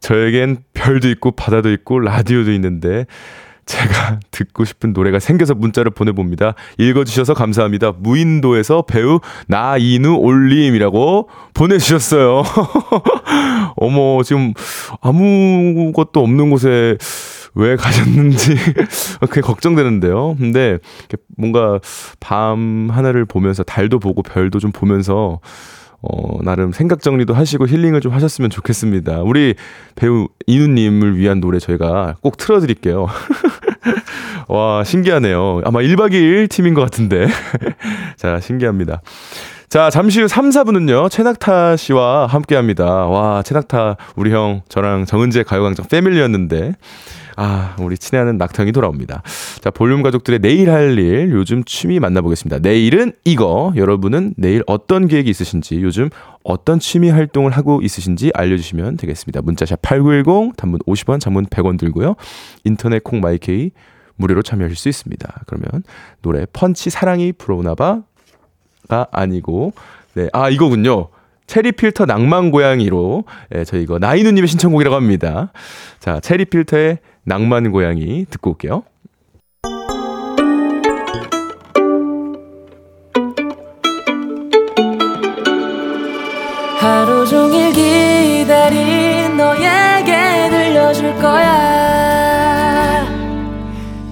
[0.00, 3.06] 저에겐 별도 있고 바다도 있고 라디오도 있는데
[3.66, 6.54] 제가 듣고 싶은 노래가 생겨서 문자를 보내봅니다.
[6.78, 7.92] 읽어주셔서 감사합니다.
[7.96, 12.42] 무인도에서 배우 나이누 올림이라고 보내주셨어요.
[13.76, 14.52] 어머, 지금
[15.00, 16.96] 아무것도 없는 곳에
[17.54, 18.56] 왜 가셨는지
[19.20, 20.36] 그게 걱정되는데요.
[20.38, 20.78] 근데
[21.36, 21.78] 뭔가
[22.18, 25.40] 밤 하늘을 보면서 달도 보고 별도 좀 보면서
[26.02, 29.22] 어, 나름 생각 정리도 하시고 힐링을 좀 하셨으면 좋겠습니다.
[29.22, 29.54] 우리
[29.94, 33.06] 배우 이누님을 위한 노래 저희가 꼭 틀어드릴게요.
[34.48, 35.62] 와, 신기하네요.
[35.64, 37.26] 아마 1박 2일 팀인 것 같은데.
[38.16, 39.00] 자, 신기합니다.
[39.68, 42.84] 자, 잠시 후 3, 4분은요, 최낙타 씨와 함께 합니다.
[43.06, 46.74] 와, 최낙타, 우리 형, 저랑 정은재 가요광장 패밀리였는데,
[47.36, 49.22] 아, 우리 친애하는 낙탕이 돌아옵니다.
[49.60, 52.58] 자, 볼륨 가족들의 내일 할 일, 요즘 취미 만나보겠습니다.
[52.58, 53.72] 내일은 이거.
[53.76, 56.10] 여러분은 내일 어떤 계획이 있으신지, 요즘
[56.44, 59.42] 어떤 취미 활동을 하고 있으신지 알려주시면 되겠습니다.
[59.42, 62.14] 문자샵 8910, 단문 50원, 장문 100원 들고요.
[62.64, 63.70] 인터넷 콩 마이케이
[64.16, 65.42] 무료로 참여하실 수 있습니다.
[65.46, 65.82] 그러면
[66.20, 68.02] 노래 펀치 사랑이 불어오나봐
[68.88, 69.72] 가 아니고
[70.14, 71.08] 네, 아 이거군요.
[71.46, 75.52] 체리 필터 낭만 고양이로 예, 저희 이거 나이누님의 신청곡이라고 합니다.
[75.98, 78.82] 자, 체리 필터의 낭만 고양이 듣고 올게요.
[86.78, 93.06] 하루 종일 기다린 너에게 들려줄 거야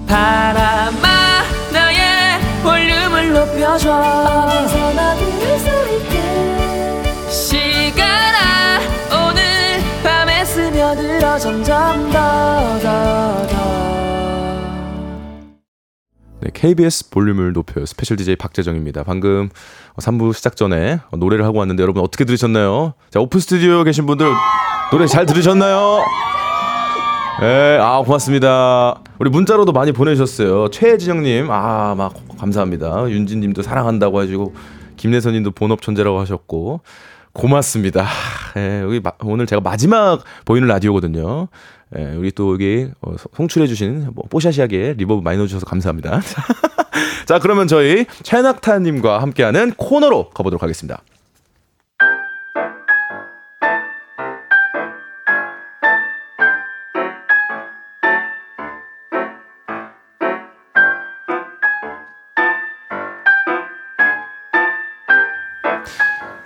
[0.07, 1.43] 바람아
[1.73, 4.80] 나의 볼륨을 높여줘
[16.61, 17.87] KBS 볼륨을 높여요.
[17.87, 19.01] 스페셜 DJ 박재정입니다.
[19.03, 19.49] 방금
[19.97, 22.93] 3부 시작 전에 노래를 하고 왔는데 여러분 어떻게 들으셨나요?
[23.09, 24.27] 자, 오픈 스튜디오 계신 분들
[24.91, 26.05] 노래 잘 들으셨나요?
[27.39, 29.01] 네, 아, 고맙습니다.
[29.17, 30.69] 우리 문자로도 많이 보내주셨어요.
[30.69, 33.09] 최진영님, 아, 막 감사합니다.
[33.09, 34.53] 윤진님도 사랑한다고 하시고,
[34.97, 36.81] 김내선님도 본업 천재라고 하셨고,
[37.33, 38.05] 고맙습니다.
[38.57, 41.47] 예, 여기 마, 오늘 제가 마지막 보이는 라디오거든요.
[41.97, 46.21] 예, 우리 또 여기 어, 송출해주신 뭐 뽀샤시하게 reverb 많이 넣어주셔서 감사합니다.
[47.25, 51.01] 자, 그러면 저희 최낙타님과 함께하는 코너로 가보도록 하겠습니다.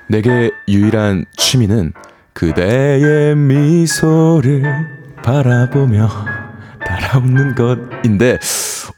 [0.07, 1.91] 내게 유일한 취미는
[2.33, 6.07] 그대의 미소를 바라보며
[6.85, 8.37] 달아오는 것인데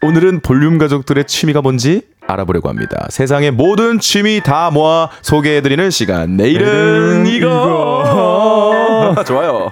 [0.03, 3.07] 오늘은 볼륨 가족들의 취미가 뭔지 알아보려고 합니다.
[3.09, 6.35] 세상의 모든 취미 다 모아 소개해드리는 시간.
[6.35, 9.15] 내일은 이거.
[9.25, 9.71] 좋아요.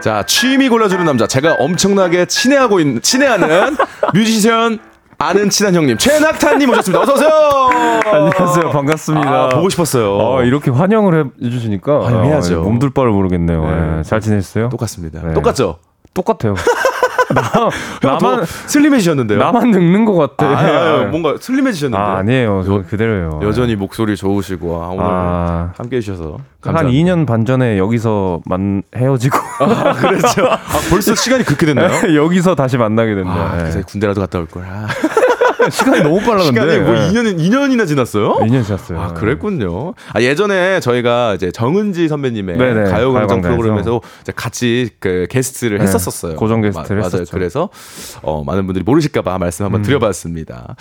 [0.00, 1.26] 자, 취미 골라주는 남자.
[1.26, 3.76] 제가 엄청나게 친애하고 있는, 친애하는
[4.14, 4.80] 뮤지션
[5.22, 7.00] 아는 친한 형님 최낙타님 오셨습니다.
[7.02, 7.30] 어서 오세요.
[8.12, 8.70] 안녕하세요.
[8.70, 9.30] 반갑습니다.
[9.30, 10.16] 아, 보고 싶었어요.
[10.18, 12.60] 어, 이렇게 환영을 해주시니까 환영해야죠.
[12.60, 13.64] 아, 몸둘 바를 모르겠네요.
[13.64, 13.98] 네.
[13.98, 14.68] 예, 잘 지냈어요?
[14.68, 15.22] 똑같습니다.
[15.22, 15.32] 네.
[15.32, 15.78] 똑같죠?
[16.12, 16.54] 똑같아요.
[17.34, 17.70] 나,
[18.02, 19.38] 나만 나만 슬림해지셨는데요.
[19.38, 20.46] 나만 늙는 것 같아.
[20.46, 22.02] 아, 아, 뭔가 슬림해지셨는데.
[22.02, 22.62] 아, 아니에요.
[22.66, 23.40] 저 그대로예요.
[23.42, 27.12] 여전히 목소리 좋으시고 아, 오늘 아, 함께 해주셔서 한 감사합니다.
[27.14, 30.46] 2년 반 전에 여기서 만 헤어지고 아, 그렇죠.
[30.46, 30.58] 아,
[30.90, 31.90] 벌써 시간이 그렇게 됐나요?
[32.14, 33.34] 여기서 다시 만나게 됐네요.
[33.34, 33.58] 아, 예.
[33.60, 34.64] 그래서 군대라도 갔다 올 걸.
[35.66, 36.60] 아, 시간이 너무 빨라 근데.
[36.60, 37.08] 시간이 뭐 예.
[37.10, 38.34] 2년 2년이나 지났어요?
[38.40, 39.00] 2년 지났어요.
[39.00, 39.94] 아, 그랬군요.
[40.12, 42.92] 아, 예전에 저희가 이제 정은지 선배님의 네네, 가요광장
[43.42, 43.48] 가요광장에서.
[43.56, 46.36] 프로그램에서 이제 같이 그 게스트를 네, 했었었어요.
[46.36, 47.20] 고정 게스트를 마- 맞아요.
[47.22, 47.30] 했었죠.
[47.32, 47.68] 그래서
[48.22, 49.82] 어, 많은 분들이 모르실까봐 말씀 한번 음.
[49.82, 50.76] 드려봤습니다.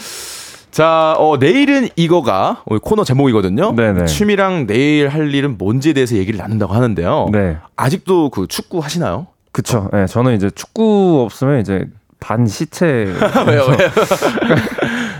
[0.71, 3.73] 자, 어, 내일은 이거가 코너 제목이거든요.
[3.75, 4.05] 네네.
[4.05, 7.27] 취미랑 내일 할 일은 뭔지에 대해서 얘기를 나눈다고 하는데요.
[7.33, 7.57] 네.
[7.75, 9.27] 아직도 그 축구 하시나요?
[9.51, 9.89] 그쵸.
[9.93, 11.85] 예, 저는 이제 축구 없으면 이제
[12.21, 12.85] 반 시체.
[13.47, 13.65] 왜요?
[13.65, 13.65] 왜요?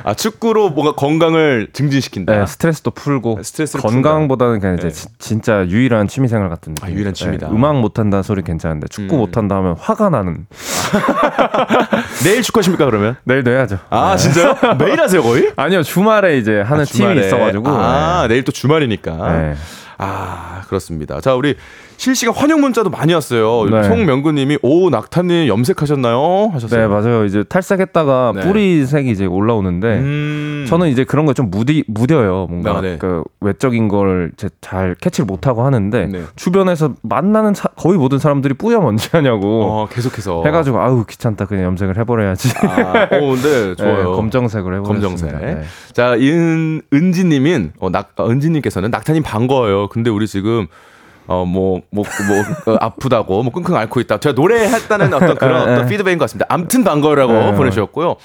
[0.03, 2.33] 아, 축구로 뭔가 건강을 증진시킨다.
[2.39, 4.93] 네, 스트레스도 풀고 스트레스를 건강보다는 그냥 이제 네.
[4.93, 6.87] 지- 진짜 유일한 취미 생활 같은 느낌.
[6.87, 7.49] 아, 유일한 취미다.
[7.51, 9.19] 음악 못 한다 소리 괜찮은데 축구 음.
[9.19, 10.45] 못 한다 하면 화가 나는.
[12.23, 13.15] 내일 축구하십니까 그러면?
[13.25, 13.79] 내일도 해야죠.
[13.89, 14.17] 아, 네.
[14.17, 14.55] 진짜요?
[14.79, 15.51] 매일 하세요, 거의?
[15.55, 17.27] 아니요 주말에 이제 하는 아, 팀이 주말에.
[17.27, 17.67] 있어가지고.
[17.69, 19.11] 아, 내일 또 주말이니까.
[19.31, 19.55] 네.
[19.97, 21.19] 아, 그렇습니다.
[21.21, 21.55] 자, 우리
[22.01, 23.69] 실시간 환영 문자도 많이 왔어요.
[23.69, 23.83] 네.
[23.83, 26.49] 송명구님이 오 낙타님 염색하셨나요?
[26.51, 26.81] 하셨어요.
[26.81, 27.25] 네 맞아요.
[27.25, 28.41] 이제 탈색했다가 네.
[28.41, 30.65] 뿌리색이 이제 올라오는데 음.
[30.67, 32.47] 저는 이제 그런 거 좀 무디 무뎌요.
[32.49, 32.97] 뭔가 아, 네.
[32.97, 36.23] 그 외적인 걸 잘 캐치를 못 하고 하는데 네.
[36.35, 41.65] 주변에서 만나는 사- 거의 모든 사람들이 뿌여 먼지 하냐고 어, 계속해서 해가지고 아우 귀찮다 그냥
[41.65, 42.49] 염색을 해버려야지.
[42.67, 43.97] 아, 어, 근데 좋아요.
[43.97, 45.07] 네, 검정색으로 해버렸습니다.
[45.37, 45.39] 검정색.
[45.59, 45.63] 네.
[45.93, 49.87] 자, 은, 은지님인, 어, 낙, 어, 은지님께서는 낙타님 반가워요.
[49.89, 50.67] 근데 우리 지금,
[51.31, 54.19] 어, 뭐, 뭐, 뭐, 어, 아프다고, 뭐, 끙끙 앓고 있다.
[54.19, 55.73] 제가 노래했다는 어떤 그런 네.
[55.73, 56.45] 어떤 피드백인 것 같습니다.
[56.49, 57.53] 암튼 반가워라고 네.
[57.53, 58.17] 보내주셨고요.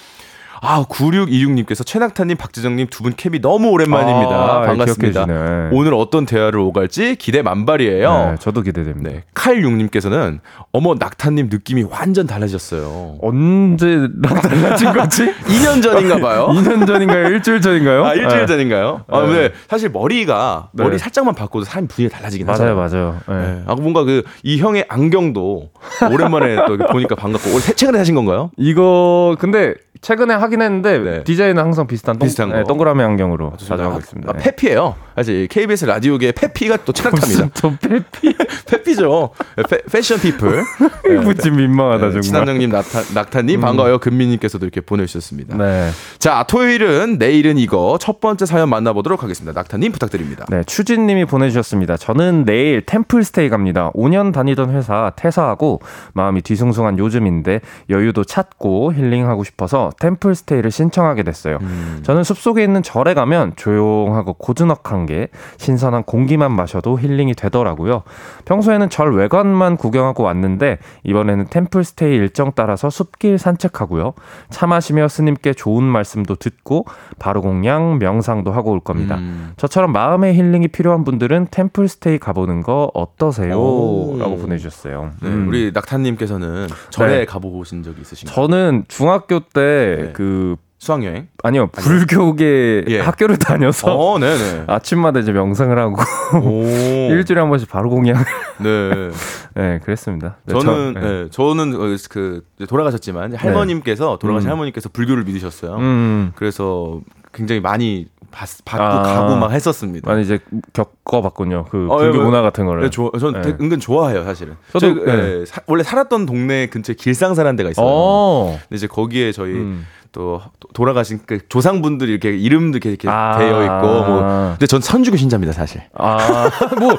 [0.60, 4.30] 아, 9626님께서 최낙타님, 박지정님 두분 캠이 너무 오랜만입니다.
[4.34, 5.24] 아, 반갑습니다.
[5.26, 5.68] 기억해주네.
[5.72, 8.30] 오늘 어떤 대화를 오갈지 기대 만발이에요.
[8.32, 9.10] 네, 저도 기대됩니다.
[9.10, 9.24] 네.
[9.34, 10.40] 칼육님께서는
[10.72, 13.18] 어머 낙타님 느낌이 완전 달라졌어요.
[13.20, 15.32] 언제랑 달라진 거지?
[15.46, 16.48] 2년 전인가 봐요.
[16.56, 17.28] 2년 전인가요?
[17.28, 18.04] 일주일 전인가요?
[18.04, 18.46] 아 일주일 네.
[18.46, 19.04] 전인가요?
[19.08, 19.26] 아 네.
[19.26, 20.84] 근데 사실 머리가 네.
[20.84, 22.76] 머리 살짝만 바꿔도 사람 분위기가 달라지긴 맞아요, 하잖아요.
[22.76, 23.20] 맞아요.
[23.28, 23.52] 네.
[23.52, 23.62] 네.
[23.66, 25.70] 아 뭔가 그 이 형의 안경도
[26.12, 28.50] 오랜만에 또 보니까 반갑고 최근에 하신 건가요?
[28.56, 29.74] 이거 근데
[30.06, 31.24] 최근에 하긴 했는데 네.
[31.24, 32.56] 디자인은 항상 비슷한 동, 비슷한 거.
[32.58, 34.30] 네, 동그라미 안경으로 자주 하고 있습니다.
[34.30, 34.94] 아, 패피예요.
[35.16, 37.48] 사실 KBS 라디오계 패피가 또 최낙타입니다.
[37.54, 38.32] 저 패피
[38.70, 39.30] 패피죠.
[39.68, 40.62] 패, 패션 피플.
[41.10, 42.22] 이거 좀 민망하다 정말.
[42.22, 43.98] 친한정님, 낙타, 낙타님 반가워요.
[43.98, 45.56] 금민님께서도 이렇게 보내주셨습니다.
[45.56, 45.90] 네.
[46.20, 49.58] 자, 토요일은 내일은 이거 첫 번째 사연 만나보도록 하겠습니다.
[49.58, 50.46] 낙타님 부탁드립니다.
[50.48, 51.96] 네, 추진님이 보내주셨습니다.
[51.96, 53.90] 저는 내일 템플스테이 갑니다.
[53.96, 55.80] 5년 다니던 회사 퇴사하고
[56.12, 61.58] 마음이 뒤숭숭한 요즘인데 여유도 찾고 힐링하고 싶어서 템플스테이를 신청하게 됐어요.
[62.02, 65.28] 저는 숲속에 있는 절에 가면 조용하고 고즈넉한 게
[65.58, 68.02] 신선한 공기만 마셔도 힐링이 되더라고요.
[68.44, 74.14] 평소에는 절 외관만 구경하고 왔는데 이번에는 템플스테이 일정 따라서 숲길 산책하고요.
[74.50, 76.86] 차 마시며 스님께 좋은 말씀도 듣고
[77.18, 79.16] 바로 공양 명상도 하고 올 겁니다.
[79.16, 79.52] 음.
[79.56, 83.58] 저처럼 마음의 힐링이 필요한 분들은 템플스테이 가보는 거 어떠세요?
[83.58, 84.16] 오.
[84.18, 85.10] 라고 보내주셨어요.
[85.22, 85.48] 네, 음.
[85.48, 87.24] 우리 낙타님께서는 절에 네.
[87.24, 88.34] 가보신 적이 있으신가요?
[88.34, 90.12] 저는 중학교 때 네.
[90.12, 91.28] 그 수학여행?
[91.42, 93.00] 아니요 불교계 예.
[93.00, 94.64] 학교를 다녀서 어, 네네.
[94.66, 95.96] 아침마다 이제 명상을 하고
[96.42, 96.62] 오.
[97.10, 98.22] 일주일에 한 번씩 바로 공양
[98.62, 99.10] 네.
[99.54, 100.36] 네 그랬습니다.
[100.44, 101.22] 네, 저는 저, 네.
[101.22, 101.28] 네.
[101.30, 104.52] 저는 어, 그 돌아가셨지만 할머님께서 돌아가신 음.
[104.52, 105.76] 할머님께서 불교를 믿으셨어요.
[105.76, 107.00] 음, 그래서
[107.32, 109.02] 굉장히 많이 봤, 받고 아.
[109.02, 110.10] 가고 막 했었습니다.
[110.10, 110.38] 많이 이제
[110.74, 111.64] 겪어봤군요.
[111.70, 112.82] 그 어, 불교 예, 문화 같은 거를.
[112.82, 113.50] 네, 좋아, 저는 네.
[113.52, 114.56] 되게 은근 좋아해요, 사실은.
[114.72, 115.40] 저도, 저, 네.
[115.40, 117.86] 예, 사- 원래 살았던 동네 근처에 길상사라는 데가 있어요.
[117.88, 118.58] 어.
[118.68, 119.86] 근데 이제 거기에 저희 음.
[120.12, 123.38] 또 도- 돌아가신 그 조상분들이 이렇게 이름도 이렇게, 이렇게 아.
[123.38, 124.20] 되어 있고 뭐.
[124.52, 125.82] 근데 전 선주교 신자입니다, 사실.
[125.94, 126.96] 아, 뭐, 뭐,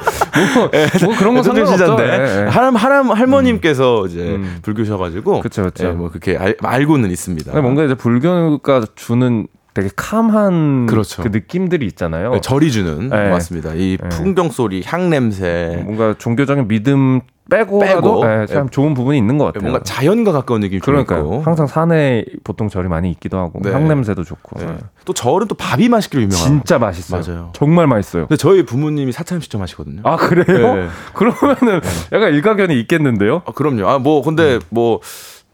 [1.04, 1.66] 뭐 그런 거 선주교.
[1.66, 2.48] 신자인데 예, 예.
[2.48, 4.58] 할, 할, 할머님께서 이제 음.
[4.62, 5.86] 불교셔가지고 그쵸, 그쵸.
[5.86, 7.60] 예, 뭐 그렇게 알, 알고는 있습니다.
[7.60, 9.46] 뭔가 이제 불교가 주는
[9.78, 11.22] 되게 캄한 그렇죠.
[11.22, 12.32] 그 느낌들이 있잖아요.
[12.32, 13.30] 네, 절이 주는 네.
[13.30, 13.74] 맞습니다.
[13.74, 14.08] 이 네.
[14.08, 18.70] 풍경 소리, 향 냄새, 뭔가 종교적인 믿음 빼고, 빼고, 예, 참 예.
[18.70, 19.62] 좋은 부분이 있는 것 같아요.
[19.62, 21.42] 뭔가 자연과 가까운 느낌이 좀 그러니까요.
[21.44, 23.70] 항상 산에 보통 절이 많이 있기도 하고 네.
[23.70, 24.58] 향 냄새도 좋고.
[24.58, 24.66] 네.
[24.68, 24.76] 예.
[25.04, 26.44] 또 절은 또 밥이 맛있기로 유명한.
[26.44, 27.22] 진짜 맛있어요.
[27.24, 27.50] 맞아요.
[27.54, 28.26] 정말 맛있어요.
[28.26, 30.00] 근데 저희 부모님이 사찰음식점 하시거든요.
[30.02, 30.74] 아 그래요?
[30.74, 30.88] 네.
[31.14, 31.80] 그러면은
[32.12, 33.42] 약간 일가견이 있겠는데요?
[33.46, 33.88] 아, 그럼요.
[33.88, 35.00] 아, 뭐 근데 뭐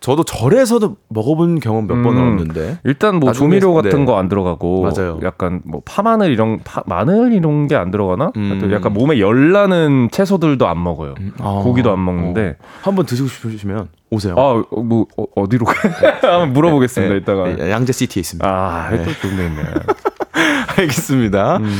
[0.04, 2.28] 저도 절에서도 먹어본 경험 몇 번은 음.
[2.32, 2.78] 없는데.
[2.84, 4.04] 일단 뭐 나중에- 조미료 같은 네.
[4.04, 5.18] 거안 들어가고 맞아요.
[5.22, 8.30] 약간 뭐 파마늘 이런 파, 마늘 이런 게 안 들어가나?
[8.36, 8.68] 음.
[8.70, 11.14] 약간 몸에 열 나는 채소들도 안 먹어요.
[11.40, 11.60] 아.
[11.64, 12.64] 고기도 안 먹는데 어.
[12.82, 14.34] 한번 드시고 싶으시면 오세요.
[14.36, 15.06] 아뭐
[15.36, 15.72] 어디로 가?
[16.20, 17.44] 한번 물어보겠습니다 네, 이따가.
[17.48, 18.46] 네, 양재 시티에 있습니다.
[18.46, 19.50] 아, 또 좋네.
[20.76, 21.56] 알겠습니다.
[21.58, 21.72] 음.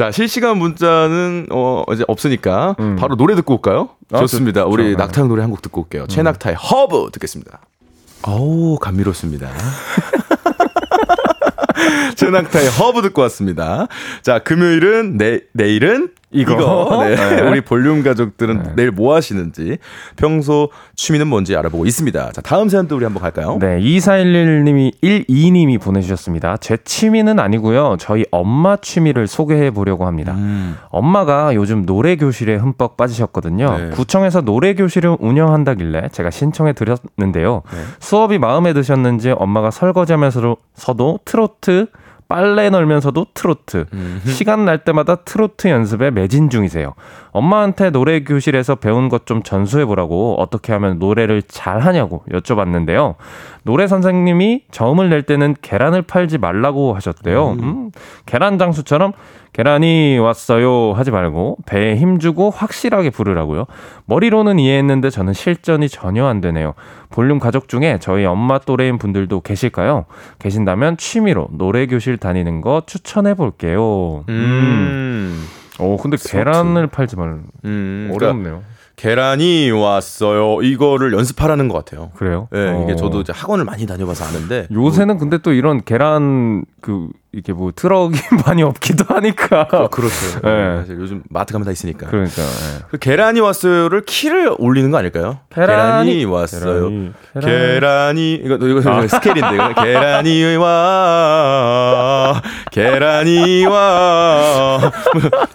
[0.00, 2.96] 자, 실시간 문자는 어 이제 없으니까 음.
[2.96, 3.90] 바로 노래 듣고 올까요?
[4.10, 4.62] 아, 좋습니다.
[4.62, 4.96] 좋- 우리 좋죠.
[4.96, 4.96] 네.
[4.96, 6.06] 낙타형 노래 한 곡 듣고 올게요.
[6.06, 7.60] 최낙타의 허브 듣겠습니다.
[8.22, 9.50] 어우, 감미롭습니다.
[12.16, 13.88] 최낙타의 허브 듣고 왔습니다.
[14.22, 17.04] 자, 금요일은 내, 내일은 이거.
[17.04, 17.16] 네.
[17.36, 17.42] 네.
[17.42, 19.78] 우리 볼륨 가족들은 내일 뭐 하시는지
[20.16, 22.32] 평소 취미는 뭔지 알아보고 있습니다.
[22.32, 23.58] 자, 다음 사연도 우리 한번 갈까요?
[23.60, 26.56] 네, 2411님이 12님이 보내주셨습니다.
[26.58, 27.96] 제 취미는 아니고요.
[27.98, 30.34] 저희 엄마 취미를 소개해 보려고 합니다.
[30.34, 30.76] 음.
[30.90, 33.78] 엄마가 요즘 노래 교실에 흠뻑 빠지셨거든요.
[33.78, 33.90] 네.
[33.90, 37.62] 구청에서 노래 교실을 운영한다길래 제가 신청해 드렸는데요.
[37.72, 37.78] 네.
[37.98, 40.56] 수업이 마음에 드셨는지 엄마가 설거지하면서도
[41.24, 41.86] 트로트
[42.30, 43.86] 빨래 널면서도 트로트.
[44.24, 46.94] 시간 날 때마다 트로트 연습에 매진 중이세요.
[47.32, 53.14] 엄마한테 노래 교실에서 배운 것 좀 전수해 보라고 어떻게 하면 노래를 잘 하냐고 여쭤봤는데요.
[53.62, 57.56] 노래 선생님이 저음을 낼 때는 계란을 팔지 말라고 하셨대요.
[57.60, 57.90] 음,
[58.26, 59.12] 계란 장수처럼
[59.52, 63.66] 계란이 왔어요 하지 말고 배에 힘주고 확실하게 부르라고요.
[64.06, 66.74] 머리로는 이해했는데 저는 실전이 전혀 안 되네요.
[67.10, 70.06] 볼륨 가족 중에 저희 엄마 또래인 분들도 계실까요?
[70.40, 74.24] 계신다면 취미로 노래 교실 다니는 거 추천해 볼게요.
[74.28, 74.34] 음.
[74.34, 75.46] 음.
[75.80, 78.10] 오 근데 계란을 팔지 말 음.
[78.12, 78.62] 그러니까 어렵네요.
[78.96, 80.60] 계란이 왔어요.
[80.62, 82.10] 이거를 연습하라는 것 같아요.
[82.16, 82.48] 그래요?
[82.52, 82.96] 네, 이게 어.
[82.96, 88.14] 저도 이제 학원을 많이 다녀봐서 아는데 요새는 근데 또 이런 계란 그 이게 뭐 트럭이
[88.44, 90.40] 많이 없기도 하니까 뭐, 그렇죠.
[90.42, 90.78] 네.
[90.78, 92.08] 사실 요즘 마트 가면 다 있으니까.
[92.08, 92.82] 그러니까 예.
[92.90, 95.38] 그 계란이 왔어요를 키를 올리는 거 아닐까요?
[95.54, 96.88] 계란이- 왔어요.
[96.90, 99.06] 계란이 계란이 이거 이거 아.
[99.06, 104.90] 스케일인데 이거 계란이 와 계란이 와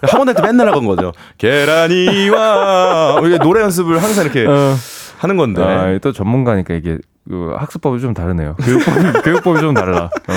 [0.02, 1.12] 학원 다닐 때 맨날 하던 거죠.
[1.36, 4.74] 계란이 와 이게 노래 연습을 항상 이렇게 어.
[5.18, 6.96] 하는 건데 아, 또 전문가니까 이게
[7.28, 8.54] 그 학습법이 좀 다르네요.
[8.62, 10.04] 교육법이, 교육법이 좀 달라.
[10.04, 10.32] 어.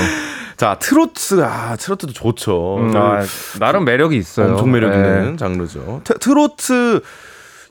[0.60, 2.80] 자, 트로트, 아, 트로트도 좋죠.
[2.80, 3.22] 음, 아,
[3.60, 4.52] 나름 매력이 있어요.
[4.52, 5.38] 엄청 매력 있는 네.
[5.38, 6.02] 장르죠.
[6.04, 7.00] 트, 트로트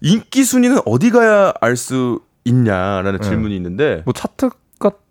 [0.00, 4.56] 인기 순위는 어디 가야 알 수 있냐라는 질문이 있는데 뭐 차트가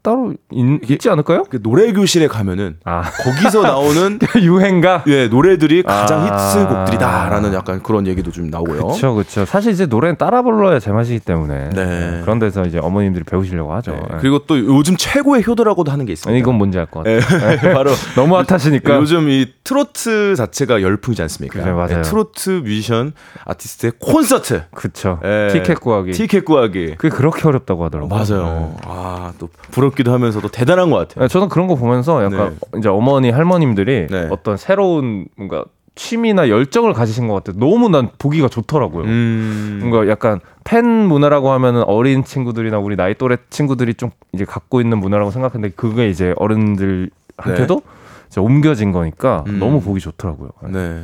[0.07, 1.43] 따로 있, 있지 않을까요?
[1.49, 5.03] 그 노래 교실에 가면은 아, 거기서 나오는 유행가?
[5.07, 6.49] 예, 노래들이 가장 아.
[6.53, 8.83] 히트곡들이다라는 약간 그런 얘기도 좀 나오고요.
[8.83, 9.43] 그렇죠, 그렇죠.
[9.43, 12.21] 사실 이제 노래는 따라 불러야 제맛이기 때문에 네.
[12.21, 13.91] 그런 데서 이제 어머님들이 배우시려고 하죠.
[13.91, 14.17] 네, 예.
[14.21, 16.39] 그리고 또 요즘 최고의 효도라고도 하는 게 있습니다.
[16.39, 17.19] 이건 뭔지 알 것 같아요.
[17.51, 18.95] 예, 바로 너무 핫하시니까.
[18.95, 21.59] 요즘 이 트로트 자체가 열풍이지 않습니까?
[21.61, 21.97] 그래, 맞아요.
[21.97, 23.11] 예, 트로트 뮤지션
[23.43, 25.19] 아티스트의 콘서트, 그쵸.
[25.25, 25.49] 예.
[25.51, 26.11] 티켓 구하기.
[26.11, 26.95] 티켓 구하기.
[26.97, 28.17] 그게 그렇게 어렵다고 하더라고요.
[28.17, 28.75] 맞아요.
[28.85, 31.23] 아, 또 부럽 기도 하면서도 대단한 것 같아요.
[31.23, 34.27] 네, 저는 그런 거 보면서 약간 이제 어머니 할머님들이 네.
[34.31, 37.59] 어떤 새로운 뭔가 취미나 열정을 가지신 것 같아요.
[37.59, 39.05] 너무 난 보기가 좋더라고요.
[39.05, 39.79] 음.
[39.81, 44.99] 뭔가 약간 팬 문화라고 하면은 어린 친구들이나 우리 나이 또래 친구들이 좀 이제 갖고 있는
[44.99, 47.81] 문화라고 생각했는데 그게 이제 어른들한테도
[48.27, 49.53] 이제 옮겨진 거니까 네.
[49.53, 49.59] 음.
[49.59, 50.51] 너무 보기 좋더라고요.
[50.69, 51.03] 네.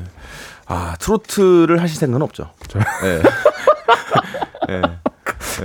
[0.68, 2.50] 아, 트로트를 하실 생각은 없죠.
[3.02, 3.22] 네.
[4.70, 4.82] 네.
[4.82, 4.82] 네.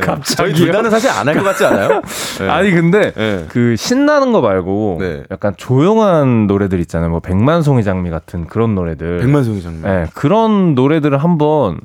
[0.00, 0.36] 갑자기요?
[0.36, 2.00] 저희 둘 다는 사실 안 할 것 같지 않아요?
[2.40, 2.48] 네.
[2.48, 3.46] 아니 근데 네.
[3.48, 5.22] 그 신나는 거 말고 네.
[5.30, 7.10] 약간 조용한 노래들 있잖아요.
[7.10, 9.18] 뭐 백만송이 장미 같은 그런 노래들.
[9.18, 9.82] 백만송이 장면.
[9.82, 11.80] 네, 그런 노래들을 한번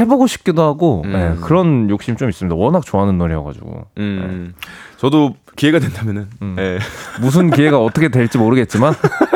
[0.00, 1.12] 해보고 싶기도 하고 음.
[1.12, 2.54] 네, 그런 욕심 좀 있습니다.
[2.56, 4.54] 워낙 좋아하는 노래여가지고 음.
[4.96, 6.54] 저도 기회가 된다면은 음.
[6.56, 6.78] 네.
[7.20, 8.94] 무슨 기회가 어떻게 될지 모르겠지만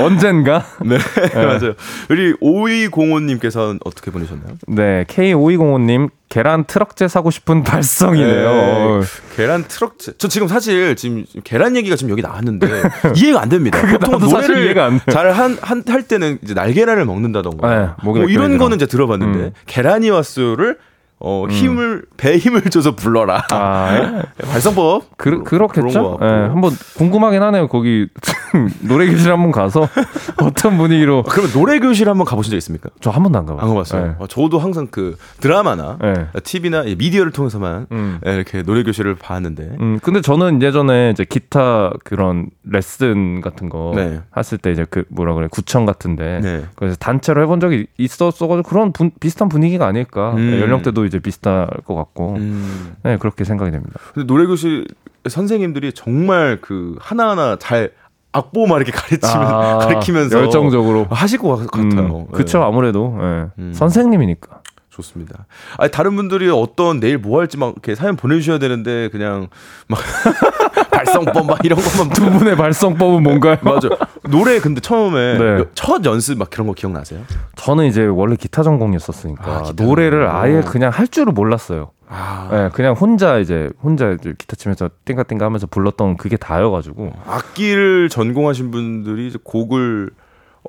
[0.00, 0.98] 언젠가 네.
[1.34, 1.74] 맞아요.
[2.10, 4.54] 우리 5205님께서는 어떻게 보내셨나요?
[4.68, 9.00] 네 K5205님 계란 트럭제 사고 싶은 발성이네요.
[9.00, 9.06] 네.
[9.36, 12.66] 계란 트럭 저 지금 사실 지금 계란 얘기가 지금 여기 나왔는데
[13.16, 13.80] 이해가 안 됩니다.
[13.98, 15.12] 보통 노래를 이해가 안 돼.
[15.12, 19.52] 잘한할 때는 이제 날계란을 먹는다던가 네, 뭐 이런 맥주를 거는 이제 들어봤는데 음.
[19.66, 20.78] 계란이 왔어요를
[21.18, 23.42] 어 힘을 배 힘을 줘서 불러라.
[23.50, 26.18] 아, 발성법 그, 그렇겠죠?
[26.20, 27.68] 예, 한번 궁금하긴 하네요.
[27.68, 28.06] 거기
[28.82, 29.88] 노래 교실 한번 가서
[30.42, 32.90] 어떤 분위기로 아, 그러면 노래 교실 한번 가보신 적 있습니까?
[33.00, 33.62] 저 한 번도 안 가봤어요.
[33.66, 34.16] 안 가봤어요.
[34.18, 36.28] 어, 저도 항상 그 드라마나 예.
[36.34, 36.40] 예.
[36.40, 38.20] TV나 미디어를 통해서만 음.
[38.26, 43.92] 예, 이렇게 노래 교실을 봤는데 음, 근데 저는 예전에 이제 기타 그런 레슨 같은 거
[43.96, 44.20] 네.
[44.36, 46.64] 했을 때 이제 그 뭐라 그래 구청 같은데 네.
[46.74, 50.58] 그래서 단체로 해본 적이 있었어가지고 그런 분- 비슷한 분위기가 아닐까 음.
[50.60, 52.94] 연령대도 이제 비슷할 것 같고 음.
[53.02, 53.98] 네 그렇게 생각이 됩니다.
[54.14, 54.86] 근데 노래 교실
[55.28, 57.92] 선생님들이 정말 그 하나하나 잘
[58.32, 62.26] 악보 막 이렇게 가르치면 아, 가르치면서 열정적으로 하실 것 같- 같아요.
[62.30, 63.46] 음, 그쵸 예, 아무래도 예.
[63.58, 63.72] 음.
[63.74, 64.60] 선생님이니까
[64.96, 65.46] 좋습니다.
[65.78, 69.48] 아니 다른 분들이 어떤 내일 뭐 할지 막 이렇게 사연 보내주셔야 되는데 그냥
[69.88, 70.00] 막
[70.90, 73.58] 발성법 막 이런 것만 두 분의 발성법은 뭔가요?
[73.62, 73.88] 맞아.
[74.30, 75.64] 노래 근데 처음에 네.
[75.74, 77.20] 첫 연습 막 그런 거 기억나세요?
[77.56, 80.36] 저는 이제 원래 기타 전공이었었으니까 아, 기타 노래를 전공.
[80.42, 81.90] 아예 그냥 할 줄을 몰랐어요.
[82.08, 88.08] 아, 예, 그냥 혼자 이제 혼자 이제 기타 치면서 띵가띵가 하면서 불렀던 그게 다여가지고 악기를
[88.08, 90.10] 전공하신 분들이 이제 곡을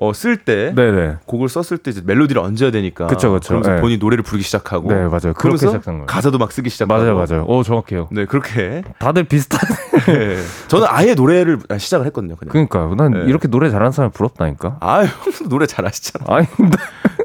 [0.00, 3.48] 어, 쓸때 네네 곡을 썼을 때 이제 멜로디를 얹어야 되니까 그쵸, 그쵸.
[3.48, 3.80] 그러면서 네.
[3.80, 6.06] 본인 노래를 부르기 시작하고 네 맞아요 그렇게 시작한 거예요.
[6.06, 7.44] 가사도 막 쓰기 시작하고 맞아요 맞아요.
[7.48, 8.08] 오 정확해요.
[8.12, 9.74] 네 그렇게 다들 비슷하네.
[10.06, 10.36] 네.
[10.68, 12.94] 저는 아예 노래를 시작을 했거든요 그냥 그러니까요.
[12.94, 13.24] 난 네.
[13.26, 14.76] 이렇게 노래 잘하는 사람이 부럽다니까.
[14.80, 15.08] 아유
[15.50, 16.76] 노래 잘하시잖아 아니 근데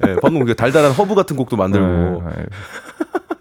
[0.01, 2.45] 네, 방금 그 달달한 허브 같은 곡도 만들고 네,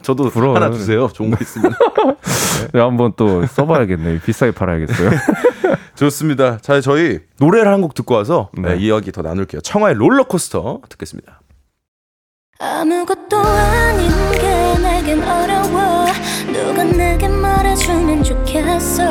[0.02, 0.56] 저도 부러워요.
[0.56, 1.72] 하나 주세요 좋은 거 있으면
[2.74, 4.20] 네, 한번 또 써봐야겠네.
[4.20, 5.10] 비싸게 팔아야겠어요.
[5.94, 6.58] 좋습니다.
[6.58, 8.74] 자 저희 노래를 한 곡 듣고 와서 네.
[8.74, 9.60] 네, 이야기 더 나눌게요.
[9.60, 11.40] 청하의 롤러코스터 듣겠습니다.
[12.60, 16.06] 아무것도 아닌 게 내겐 어려워.
[16.52, 19.02] 누가 내게 말해주면 좋겠어.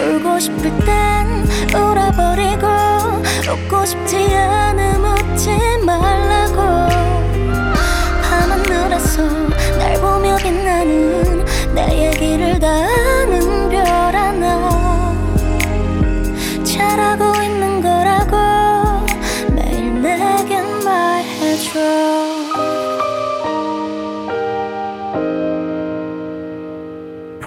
[0.00, 2.66] 울고 싶을 땐 울어버리고
[3.52, 5.50] 웃고 싶지 않음 웃지
[5.84, 6.62] 말라고.
[8.22, 9.22] 밤하늘에서
[9.78, 12.68] 날 보며 빛나는 내 얘기를 다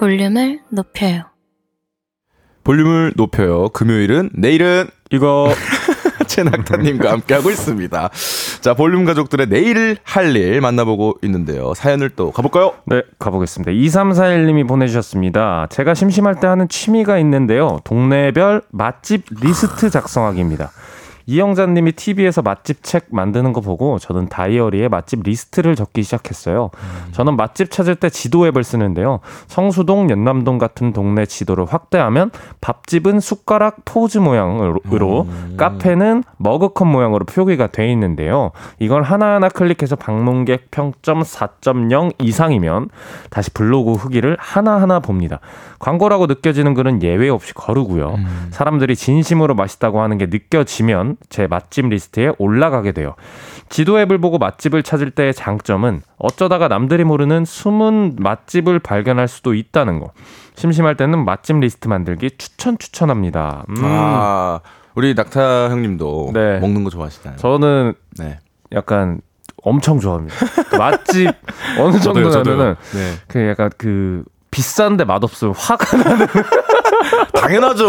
[0.06, 1.24] 볼륨을 높여요.
[2.64, 5.50] 볼륨을 높여요 금요일은 내일은 이거
[6.28, 8.10] 최낙타님과 함께하고 있습니다
[8.62, 12.74] 자 볼륨 가족들의 내일 할 일 만나보고 있는데요 사연을 또 가볼까요?
[12.86, 13.72] 네, 가보겠습니다.
[13.72, 15.68] 2341님이 보내주셨습니다.
[15.72, 17.80] 제가 심심할 때 하는 취미가 있는데요.
[17.84, 20.72] 동네별 맛집 리스트 작성하기입니다.
[21.28, 26.70] 이영자님이 TV에서 맛집 책 만드는 거 보고 저는 다이어리에 맛집 리스트를 적기 시작했어요.
[27.14, 29.20] 저는 맛집 찾을 때 지도 앱을 쓰는데요.
[29.48, 37.92] 성수동, 연남동 같은 동네 지도를 확대하면 밥집은 숟가락 포즈 모양으로, 카페는 머그컵 모양으로 표기가 돼
[37.92, 38.52] 있는데요.
[38.80, 42.90] 이걸 하나하나 클릭해서 방문객 평점 4.0 이상이면
[43.30, 45.40] 다시 블로그 후기를 하나하나 봅니다.
[45.80, 48.18] 광고라고 느껴지는 글은 예외 없이 거르고요.
[48.52, 53.16] 사람들이 진심으로 맛있다고 하는 게 느껴지면 제 맛집 리스트에 올라가게 돼요.
[53.70, 60.00] 지도 앱을 보고 맛집을 찾을 때의 장점은 어쩌다가 남들이 모르는 숨은 맛집을 발견할 수도 있다는
[60.00, 60.12] 거.
[60.56, 63.66] 심심할 때는 맛집 리스트 만들기 추천 추천합니다.
[63.70, 64.60] 음, 아,
[64.94, 66.60] 우리 낙타 형님도 네.
[66.60, 67.38] 먹는 거 좋아하시나요?
[67.38, 68.40] 저는 네.
[68.72, 69.20] 약간
[69.64, 70.36] 엄청 좋아합니다.
[70.70, 71.28] 그 맛집
[71.80, 73.14] 어느 정도냐면은 네.
[73.28, 76.28] 그 약간 그 비싼데 맛없으면 화가 나는
[77.34, 77.88] 당연하죠.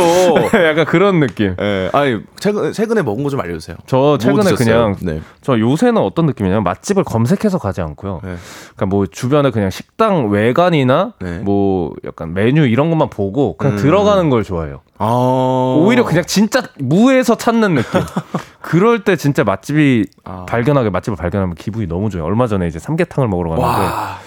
[0.66, 1.54] 약간 그런 느낌.
[1.60, 1.90] 예.
[1.92, 3.76] 아니, 최근, 최근에 먹은 거 좀 알려주세요.
[3.86, 4.56] 저뭐 최근에 드셨어요?
[4.94, 5.20] 그냥 네.
[5.42, 8.20] 저 요새는 어떤 느낌이냐면 맛집을 검색해서 가지 않고요.
[8.22, 8.36] 네.
[8.76, 11.38] 그러니까 뭐 주변에 그냥 식당 외관이나 네.
[11.40, 13.78] 뭐 약간 메뉴 이런 것만 보고 그냥 음.
[13.78, 14.80] 들어가는 걸 좋아해요.
[14.98, 15.76] 아.
[15.78, 18.00] 오히려 그냥 진짜 무에서 찾는 느낌.
[18.62, 20.44] 그럴 때 진짜 맛집이 아.
[20.48, 22.24] 발견하게 맛집을 발견하면 기분이 너무 좋아요.
[22.24, 24.18] 얼마 전에 이제 삼계탕을 먹으러 갔는데 와.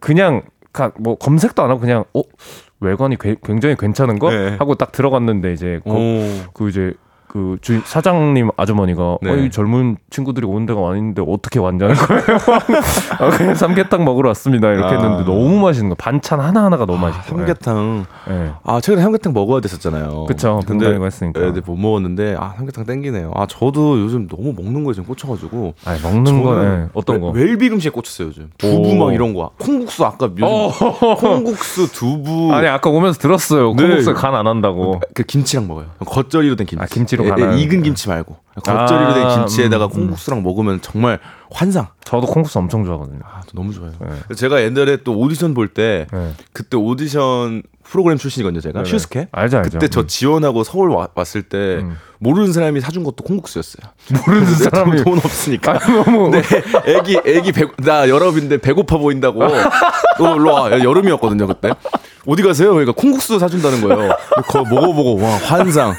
[0.00, 2.22] 그냥 가- 뭐 검색도 안 하고 그냥 어
[2.82, 4.56] 외관이 괴- 굉장히 괜찮은 거 네.
[4.58, 6.22] 하고 딱 들어갔는데 이제 거- 오.
[6.52, 6.92] 그 이제
[7.32, 9.30] 그 주, 사장님 아주머니가 네.
[9.30, 12.20] 어, 이 젊은 친구들이 오는 데가 아닌데 어떻게 왔냐는 거예요.
[13.18, 14.68] 아, 그냥 삼계탕 먹으러 왔습니다.
[14.68, 15.00] 이렇게 아.
[15.00, 15.94] 했는데 너무 맛있는 거.
[15.94, 17.38] 반찬 하나 하나가 너무 맛있고.
[17.38, 18.04] 삼계탕.
[18.28, 18.52] 예.
[18.64, 20.26] 아, 최근에 삼계탕 먹어야 됐었잖아요.
[20.26, 20.60] 그쵸.
[20.66, 21.40] 근데 했으니까.
[21.40, 23.32] 네, 네, 못 먹었는데 아, 삼계탕 땡기네요.
[23.34, 26.88] 아, 저도 요즘 너무 먹는 거에 좀 꽂혀 가지고 아니, 먹는 거 예.
[26.92, 27.30] 어떤 거?
[27.30, 28.50] 웰빙 음식에 꽂혔어요, 요즘.
[28.58, 28.94] 두부 오.
[29.06, 29.52] 막 이런 거.
[29.58, 30.44] 콩국수 아까 요즘
[31.16, 32.52] 콩국수, 두부.
[32.52, 33.72] 아니 아까 오면서 들었어요.
[33.72, 33.82] 네.
[33.84, 35.00] 콩국수 간 안 한다고.
[35.14, 35.86] 그 김치랑 먹어요.
[36.04, 36.82] 겉절이로 된 김치.
[36.82, 37.82] 아, 김치로 예, 간을 예, 익은 하는데.
[37.82, 39.92] 김치 말고 겉절이로 된 아, 김치에다가 음, 음.
[39.92, 41.18] 콩국수랑 먹으면 정말
[41.50, 41.88] 환상.
[42.04, 43.20] 저도 콩국수 엄청 좋아하거든요.
[43.24, 43.92] 아, 저 너무 좋아요.
[44.28, 44.34] 네.
[44.34, 46.32] 제가 옛날에 또 오디션 볼때 네.
[46.52, 48.82] 그때 오디션 프로그램 출신이거든요, 제가.
[48.82, 48.90] 네네.
[48.90, 49.28] 슈스케.
[49.32, 49.70] 알죠, 알죠.
[49.78, 50.06] 그때 저 음.
[50.06, 51.96] 지원하고 서울 와- 왔을 때 음.
[52.18, 53.90] 모르는 사람이 사준 것도 콩국수였어요.
[54.26, 55.72] 모르는 사람이 돈, 돈 없으니까.
[55.72, 56.42] 아, 너무 네,
[56.86, 59.40] 애기 애기 배, 나 여름인데 배고파 보인다고.
[60.18, 60.70] 너 일로 와.
[60.70, 61.72] 여름이었거든요 그때.
[62.26, 62.70] 어디 가세요?
[62.70, 64.14] 그러니까 콩국수 사준다는 거예요.
[64.46, 65.94] 거 먹어보고 와 환상.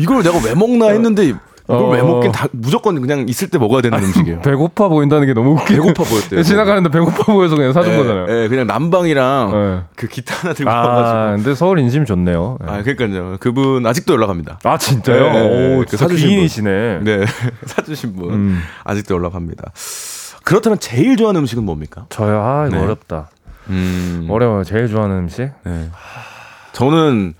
[0.00, 2.04] 이걸 내가 왜 먹나 했는데 이걸 왜 어.
[2.04, 4.40] 먹긴 다 무조건 그냥 있을 때 먹어야 되는 음식이에요.
[4.42, 5.64] 배고파 보인다는 게 너무 웃겨.
[5.64, 6.42] 배고파 보였대요.
[6.44, 8.26] 지나가는데 배고파 보여서 그냥 사준 예, 거잖아요.
[8.28, 9.82] 예, 그냥 남방이랑 네.
[9.96, 11.36] 그 기타 하나 들고 아, 와가지고.
[11.42, 12.58] 근데 서울 인심 좋네요.
[12.60, 12.66] 네.
[12.70, 13.36] 아, 그러니까요.
[13.40, 14.60] 그분 아직도 연락합니다.
[14.62, 15.32] 아, 진짜요?
[15.32, 17.00] 네, 네, 오, 그 사주신 귀인이시네.
[17.02, 17.24] 네,
[17.66, 18.62] 사주신 분 음.
[18.84, 19.72] 아직도 연락합니다.
[20.44, 22.06] 그렇다면 제일 좋아하는 음식은 뭡니까?
[22.10, 22.82] 저요, 아, 이거 네.
[22.84, 23.30] 어렵다.
[23.70, 24.62] 음, 어려워요.
[24.62, 25.50] 제일 좋아하는 음식?
[25.64, 25.90] 네.
[26.72, 27.34] 저는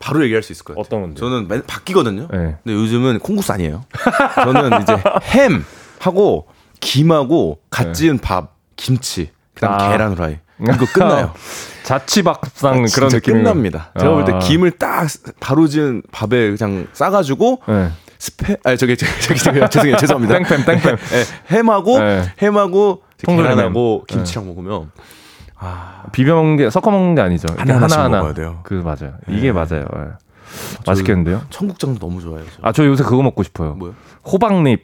[0.00, 0.80] 바로 얘기할 수 있을 것 같아요.
[0.82, 1.20] 어떤 건데?
[1.20, 2.22] 저는 맨 바뀌거든요.
[2.32, 2.56] 네.
[2.64, 3.84] 근데 요즘은 콩국수 아니에요.
[4.34, 5.64] 저는 이제 햄
[6.00, 6.48] 하고
[6.80, 9.92] 김하고 갓 지은 밥, 김치, 그다음 아.
[9.92, 10.38] 계란 후라이.
[10.62, 11.32] 이거 끝나요.
[11.84, 13.34] 자취박상 아, 그런 느낌.
[13.34, 13.92] 끝납니다.
[13.98, 14.38] 제가 볼때 아.
[14.38, 15.06] 김을 딱
[15.38, 17.90] 바로 지은 밥에 그냥 싸가지고 네.
[18.18, 20.38] 스페 아니 저기 저기 저기, 저기 죄송해요 죄송합니다.
[20.44, 20.98] 땡팸, 땡팸.
[21.14, 22.32] 예, 햄하고 네.
[22.40, 23.02] 햄하고.
[23.22, 24.90] 계란하고 김치랑 먹으면
[25.60, 27.46] 아 비벼 먹는 게 섞어 먹는 게 아니죠.
[27.52, 28.16] 이게 하나하나씩 하나 하나.
[28.18, 28.60] 먹어야 돼요.
[28.62, 29.14] 그 맞아요.
[29.28, 29.52] 이게 네.
[29.52, 29.84] 맞아요.
[29.94, 30.00] 예.
[30.86, 31.42] 맛있겠는데요?
[31.50, 32.44] 청국장도 너무 좋아해요.
[32.56, 32.58] 저.
[32.62, 33.74] 아, 저 요새 그거 먹고 싶어요.
[33.74, 33.94] 뭐요?
[34.26, 34.80] 호박잎,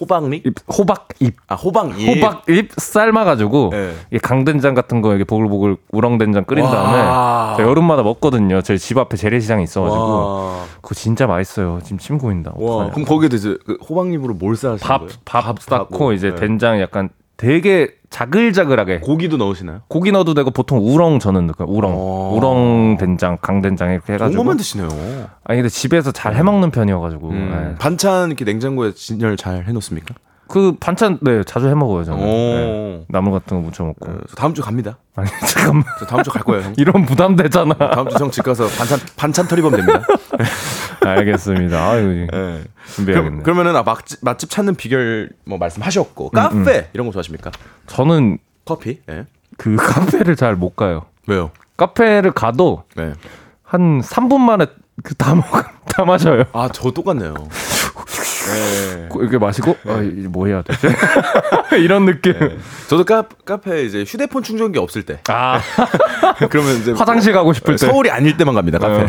[0.00, 0.46] 호박잎?
[0.46, 2.08] 잎, 호박잎, 아 호박잎.
[2.22, 3.94] 호박잎 삶아가지고 네.
[4.10, 6.70] 이게 강된장 같은 거 이게 보글보글 우렁된장 끓인 와.
[6.70, 8.60] 다음에 저 여름마다 먹거든요.
[8.62, 10.64] 저희 집 앞에 재래시장이 있어가지고 와.
[10.82, 11.80] 그거 진짜 맛있어요.
[11.82, 12.52] 지금 침 고인다.
[12.52, 15.12] 그럼 거기에 이제 그 호박잎으로 뭘 싸시는 밥, 거예요?
[15.24, 16.34] 밥 쌓고 이제 네.
[16.36, 19.80] 된장 약간 되게 자글자글하게 고기도 넣으시나요?
[19.88, 21.68] 고기 넣어도 되고 보통 우렁 저는 넣어요.
[21.68, 22.36] 우렁, 오.
[22.36, 24.38] 우렁 된장, 강된장 이렇게 해가지고.
[24.42, 24.88] 것만 드시네요.
[25.44, 27.50] 아니 근데 집에서 잘 해먹는 편이어가지고 음.
[27.72, 27.74] 네.
[27.78, 30.14] 반찬 이렇게 냉장고에 진열 잘 해놓습니까?
[30.46, 32.20] 그 반찬 네 자주 해 먹어요 저는.
[32.24, 33.00] 네.
[33.00, 33.04] 오.
[33.08, 34.10] 나물 같은 거 무쳐 먹고.
[34.10, 34.98] 어, 저 다음 주 갑니다.
[35.16, 36.62] 아니 잠깐만 저 다음 주 갈 거예요.
[36.64, 36.74] 형.
[36.76, 37.74] 이런 부담되잖아.
[37.74, 40.02] 다음 주 형 집 가서 반찬 반찬 털이범 됩니다.
[41.06, 41.90] 알겠습니다.
[41.90, 42.62] 아유 네.
[42.94, 43.30] 준비해야겠네.
[43.30, 47.50] 그럼, 그러면은 아, 맛집, 맛집 찾는 비결 뭐 말씀하셨고 카페 이런 거 좋아하십니까?
[47.86, 49.00] 저는 커피?
[49.10, 49.26] 예.
[49.58, 51.06] 그 카페를 잘 못 가요.
[51.26, 51.50] 왜요?
[51.76, 53.12] 카페를 가도 네.
[53.62, 54.66] 한 3분 만에
[55.02, 55.44] 그다 먹,
[55.86, 56.44] 다 마셔요.
[56.52, 57.34] 아, 저 똑같네요.
[58.46, 59.08] 네.
[59.20, 60.86] 이렇게 마시고 아, 이제 뭐 해야 되지?
[61.82, 62.34] 이런 느낌.
[62.88, 65.20] 저도 카, 카페 이제 휴대폰 충전기 없을 때.
[65.28, 65.60] 아
[66.50, 67.86] 그러면 이제 화장실 가고 싶을 때.
[67.86, 69.02] 서울이 아닐 때만 갑니다, 카페.
[69.02, 69.06] 어.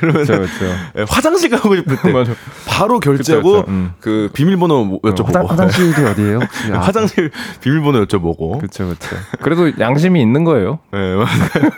[0.00, 0.74] 그러면 그렇죠, 그렇죠.
[0.98, 2.32] 예, 화장실 가고 싶을 때 맞아.
[2.66, 3.72] 바로 결제하고 그쵸, 그쵸.
[3.72, 3.92] 음.
[4.00, 6.40] 그 비밀번호 뭐 여쭤보고 화장, 화장 실이 어디예요?
[6.74, 7.30] 아, 화장실
[7.62, 9.16] 비밀번호 여쭤보고 그렇죠, 그렇죠.
[9.40, 10.80] 그래도 양심이 있는 거예요.
[10.92, 11.70] 예, 맞아요.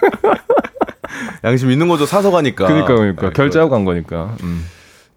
[1.45, 4.35] 양심 있는 거죠 사서 가니까 그러니까, 그러니까 예, 결제하고 간 거니까.
[4.43, 4.65] 음.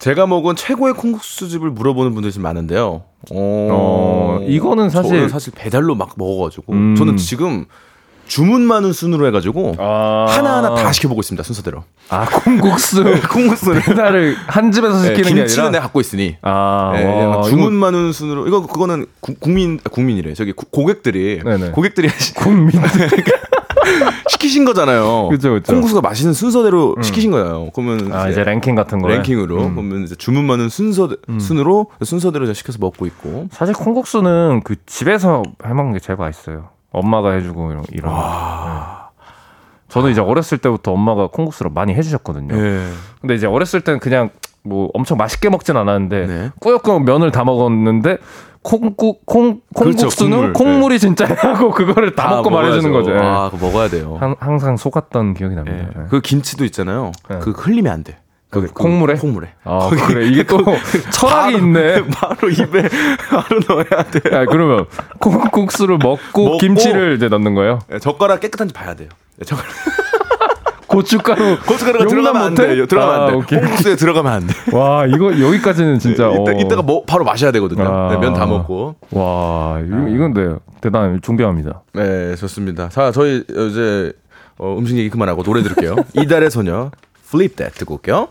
[0.04, 3.04] 제가 먹은 최고의 콩국수집을 물어보는 분들이 좀 많은데요.
[3.32, 6.96] 어, 이거는 사실- 저는 사실 배달로 막 먹어가지고 음.
[6.98, 7.64] 저는 지금
[8.28, 10.26] 주문 많은 순으로 해가지고 아.
[10.28, 11.86] 하나하나 다 시켜보고 있습니다 순서대로.
[12.10, 13.02] 아 콩국수
[13.32, 16.36] 콩국수를 배달을 한 집에서 네, 시키는 게 김치는 아니라 내가 갖고 있으니.
[16.42, 21.40] 아 네, 이거- 주문 많은 순으로 이거 그거는 구- 국민 아, 국민이래 저기 구- 고객들이
[21.46, 21.72] 네네.
[21.72, 22.72] 고객들이 시- 국민
[24.30, 25.30] 시키신 거잖아요.
[25.30, 25.72] 그쵸, 그쵸.
[25.74, 27.70] 콩국수가 맛있는 순서대로 시키신 거예요.
[27.74, 29.76] 그러면 아 이제 랭킹 같은 거 랭킹으로 음.
[29.76, 31.10] 그러면 이제 주문 많은 순서
[31.40, 33.48] 순으로 순서대로 이제 시켜서 먹고 있고.
[33.52, 36.70] 사실 콩국수는 그 집에서 해 먹는 게 제일 맛있어요.
[36.92, 37.84] 엄마가 해주고 이런.
[37.92, 38.14] 이런.
[38.14, 38.20] 네.
[39.90, 42.56] 저는 이제 어렸을 때부터 엄마가 콩국수를 많이 해주셨거든요.
[42.56, 42.88] 예.
[43.22, 44.32] 근데 이제 어렸을 때는 그냥
[44.64, 46.50] 뭐 엄청 맛있게 먹진 않았는데 네.
[46.60, 48.18] 꾸역꾸역 면을 다 먹었는데
[48.62, 50.54] 콩국 콩 그렇죠, 콩국수는 국물.
[50.54, 53.12] 콩물 이 진짜 하고 그거를 다 먹고 말해주는 거죠.
[53.14, 53.20] 예.
[53.20, 54.16] 아, 그거 먹어야 돼요.
[54.22, 55.56] 항- 항상 속았던 기억이 예.
[55.58, 55.90] 납니다.
[55.98, 56.02] 예.
[56.10, 57.12] 그 김치도 있잖아요.
[57.30, 57.40] 네.
[57.42, 58.18] 그 흘리면 안 돼.
[58.50, 59.16] 그 콩물에?
[59.16, 59.50] 콩물에.
[59.66, 60.60] 아 그래 이게 또
[61.12, 62.04] 철학이 바로- 있네.
[62.14, 62.88] 바로 입에
[63.30, 64.22] 바로 넣어야 돼.
[64.32, 64.86] 야, 그러면
[65.20, 67.80] 콩국수를 먹고, 먹고 김치를 이제 넣는 거예요?
[67.92, 69.10] 예, 젓가락 깨끗한지 봐야 돼요.
[69.42, 69.72] 예, 젓가락
[70.94, 72.68] 고춧가루 고춧가루가 들어가면 안 못해?
[72.68, 72.86] 돼.
[72.86, 73.36] 들어가면 아, 안 돼.
[73.38, 73.60] 오케이.
[73.60, 74.54] 콩국수에 들어가면 안 돼.
[74.76, 76.60] 와 이거 여기까지는 진짜 이따, 어.
[76.60, 77.84] 이따가 뭐 바로 마셔야 되거든요.
[77.88, 78.18] 아.
[78.18, 78.96] 면다 먹고.
[79.12, 81.84] 와 이거, 이건 네 대단 존경합니다.
[81.94, 82.90] 네, 좋습니다.
[82.90, 84.14] 자, 저희 이제
[84.58, 85.96] 어, 음식 얘기 그만하고 노래 들을게요.
[86.14, 86.92] 이달의 소녀
[87.28, 88.28] Flip That 듣고 올게요.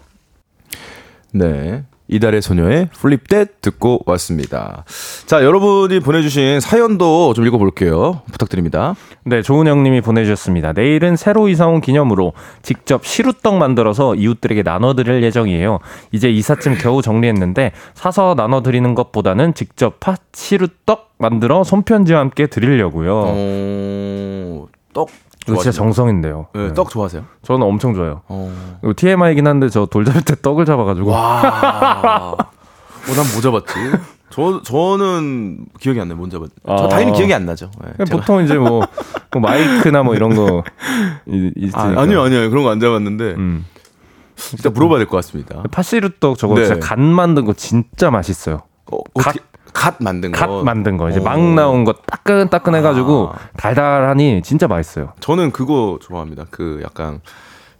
[1.32, 1.84] 네.
[2.12, 2.90] 이달의 소녀의
[3.28, 4.84] That 듣고 왔습니다.
[5.26, 8.22] 자, 여러분이 보내주신 사연도 좀 읽어볼게요.
[8.30, 8.94] 부탁드립니다.
[9.24, 10.72] 네, 조은영님이 보내주셨습니다.
[10.72, 12.32] 내일은 새로 이사 온 기념으로
[12.62, 15.78] 직접 시루떡 만들어서 이웃들에게 나눠드릴 예정이에요.
[16.12, 23.24] 이제 이삿짐 겨우 정리했는데 사서 나눠드리는 것보다는 직접 팥 시루떡 만들어 손편지와 함께 드리려고요.
[23.26, 25.08] 어, 떡
[25.46, 25.72] 이거 진짜 좋아하시나요?
[25.72, 26.46] 정성인데요.
[26.54, 26.74] 네, 네.
[26.74, 27.24] 떡 좋아하세요?
[27.42, 28.22] 저는 엄청 좋아요.
[28.28, 28.52] 어.
[28.82, 32.32] 이거 TMI이긴 한데 저 돌잡이 때 떡을 잡아가지고 와.
[32.38, 33.74] 어, 난뭐 잡았지?
[34.30, 36.16] 저, 저는 기억이 안 나요.
[36.16, 36.54] 뭔 잡았지?
[36.66, 36.88] 저 아.
[36.88, 37.70] 당연히 기억이 안 나죠.
[37.98, 38.04] 네.
[38.10, 38.82] 보통 이제 뭐,
[39.32, 40.62] 뭐 마이크나 뭐 이런 거
[41.26, 41.80] 이- 있으니까.
[41.80, 42.48] 아, 아니요, 아니요.
[42.50, 43.34] 그런 거 안 잡았는데.
[43.36, 43.66] 음.
[44.36, 45.62] 진짜 물어봐야 될 것 같습니다.
[45.70, 46.64] 파시루 떡 저거 네.
[46.66, 48.62] 진짜 간 만든 거 진짜 맛있어요.
[48.90, 49.40] 어, 어떻게,
[49.72, 50.38] 갓 만든 거.
[50.38, 51.22] 갓 만든 거 이제 어.
[51.22, 53.38] 막 나온 거 따끈따끈 해가지고 아.
[53.56, 55.12] 달달하니 진짜 맛있어요.
[55.20, 56.44] 저는 그거 좋아합니다.
[56.50, 57.20] 그 약간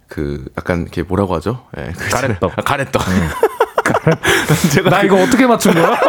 [0.07, 1.63] 그 약간 이렇게 뭐라고 하죠?
[1.77, 2.51] 예, 그 가래떡.
[2.57, 3.01] 아, 가래떡.
[4.73, 5.97] 제가 나 이거 어떻게 맞춘 거야?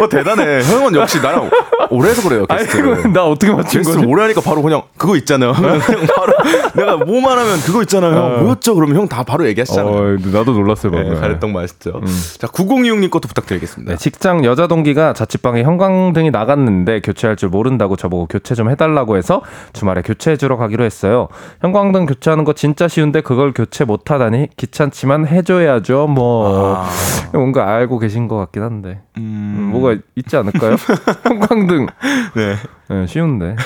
[0.00, 0.62] 어 대단해.
[0.62, 1.50] 형은 역시 나랑
[1.90, 2.46] 오래 해서 그래요.
[2.46, 3.12] 게스트를.
[3.12, 4.04] 나 어떻게 맞춘 거지?
[4.06, 5.52] 오래 하니까 바로 그냥 그거 있잖아요.
[5.52, 5.80] 그냥
[6.14, 6.32] 바로
[6.74, 8.14] 내가 뭐만 하면 그거 있잖아요.
[8.14, 8.42] 형.
[8.44, 8.74] 뭐였죠?
[8.74, 9.94] 그러면 형 다 바로 얘기하시잖아요.
[9.94, 11.20] 어, 나도 놀랐어요 네, 방금.
[11.20, 12.00] 가래떡 맛있죠.
[12.38, 13.92] 자, 9026님 것도 부탁드리겠습니다.
[13.92, 19.40] 네, 직장 여자 동기가 자취방에 형광등이 나갔는데 교체할 줄 모른다고 저보고 교체 좀 해달라고 해서
[19.72, 21.28] 주말에 교체해주러 가기로 했어요.
[21.62, 26.06] 형광등 교체하는 거 진짜 쉬운데 그걸 교체 못하다니 귀찮지만 해줘야죠.
[26.08, 26.88] 뭐 아.
[27.32, 30.76] 뭔가 알고 계신 것 같긴 한데 음, 음, 뭐가 있지 않을까요?
[31.24, 31.86] 형광등
[32.34, 32.56] 네.
[32.88, 33.56] 네, 쉬운데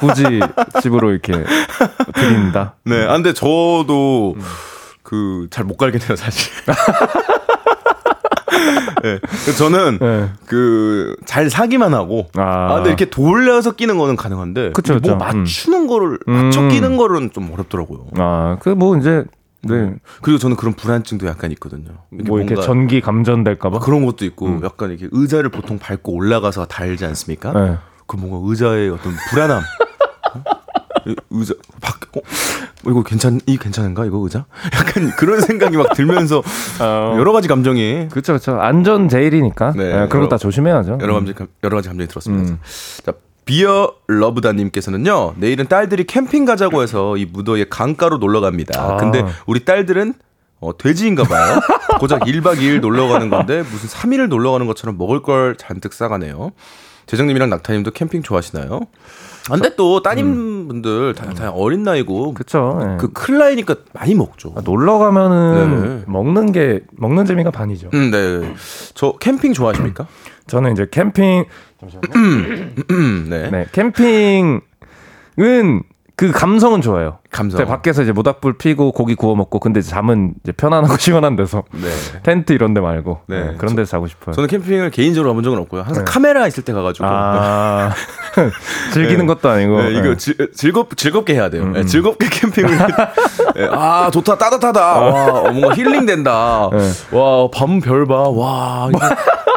[0.00, 0.40] 굳이
[0.82, 1.32] 집으로 이렇게
[2.14, 2.74] 드린다.
[2.84, 3.04] 네.
[3.06, 4.42] 아, 근데 저도 음.
[5.02, 6.52] 그잘 못 갈긴 해요, 사실.
[9.02, 9.18] 네.
[9.20, 10.30] 그래서 저는 네.
[10.46, 12.68] 그잘 사기만 하고 아.
[12.70, 15.12] 아, 근데 이렇게 돌려서 끼는 거는 가능한데 그쵸, 뭐 그쵸.
[15.14, 15.18] 음.
[15.18, 16.68] 맞추는 거를 맞춰 음.
[16.70, 18.06] 끼는 거는 좀 어렵더라고요.
[18.18, 19.24] 아, 그 뭐 이제
[19.62, 19.94] 네.
[20.22, 21.90] 그리고 저는 그런 불안증도 약간 있거든요.
[22.10, 23.80] 뭐 이렇게 전기 감전될까봐.
[23.80, 24.60] 그런 것도 있고 음.
[24.64, 27.52] 약간 이렇게 의자를 보통 밟고 올라가서 달지 않습니까?
[27.52, 27.76] 네.
[28.06, 29.58] 그 뭔가 의자의 어떤 불안함.
[29.58, 30.42] 어?
[31.06, 32.20] 이 의자 밖 어?
[32.88, 34.44] 이거 괜찮 이 괜찮은가 이거 의자?
[34.74, 36.42] 약간 그런 생각이 막 들면서
[36.80, 38.60] 여러 가지 감정이 그렇죠, 그렇죠.
[38.60, 39.72] 안전 제일이니까.
[39.76, 40.98] 네, 네, 그런 거 다 조심해야죠.
[41.00, 42.52] 여러 가지 감- 여러 가지 감정이 들었습니다.
[42.52, 42.58] 음.
[43.04, 43.12] 자
[43.46, 48.74] 비어 러브다님께서는요 내일은 딸들이 캠핑 가자고 해서 이 무더위에 강가로 놀러 갑니다.
[48.82, 48.96] 아.
[48.96, 50.14] 근데 우리 딸들은
[50.58, 51.60] 어, 돼지인가 봐요.
[52.00, 56.52] 고작 1박 2일 놀러 가는 건데 무슨 3일을 놀러 가는 것처럼 먹을 걸 잔뜩 싸가네요.
[57.06, 58.80] 재정님이랑 낙타님도 캠핑 좋아하시나요?
[59.48, 62.80] 아, 근데 또 따님분들 다, 다 어린 나이고 그, 그렇죠.
[62.84, 62.96] 네.
[62.96, 64.54] 그클 나이니까 많이 먹죠.
[64.56, 66.04] 아, 놀러 가면은 네.
[66.08, 67.90] 먹는 게 먹는 재미가 반이죠.
[67.94, 68.54] 음, 네.
[68.94, 70.08] 저 캠핑 좋아하십니까?
[70.48, 71.44] 저는 이제 캠핑
[72.16, 73.50] 음, 네.
[73.50, 74.60] 네, 캠핑은
[76.16, 77.18] 그 감성은 좋아요.
[77.36, 77.58] 감성.
[77.58, 81.88] 근데 밖에서 이제 모닥불 피고 고기 구워 먹고 근데 잠은 이제 편안하고 시원한 데서 네.
[82.22, 83.44] 텐트 이런 데 말고 네.
[83.44, 84.34] 네, 그런 데서 자고 싶어요.
[84.34, 85.82] 저는 캠핑을 개인적으로 가본 적은 없고요.
[85.82, 87.06] 항상 카메라 있을 때 가가지고.
[87.08, 87.92] 아
[88.92, 89.26] 즐기는 네.
[89.26, 90.16] 것도 아니고 네, 이거 네.
[90.16, 91.62] 즐, 즐겁 즐겁게 해야 돼요.
[91.62, 91.86] 음, 네, 음.
[91.86, 92.76] 즐겁게 캠핑을.
[93.56, 94.80] 네, 아 좋다 따뜻하다.
[94.80, 96.68] 와 어, 뭔가 힐링 된다.
[96.72, 96.90] 네.
[97.16, 98.28] 와밤 별 봐.
[98.28, 98.88] 와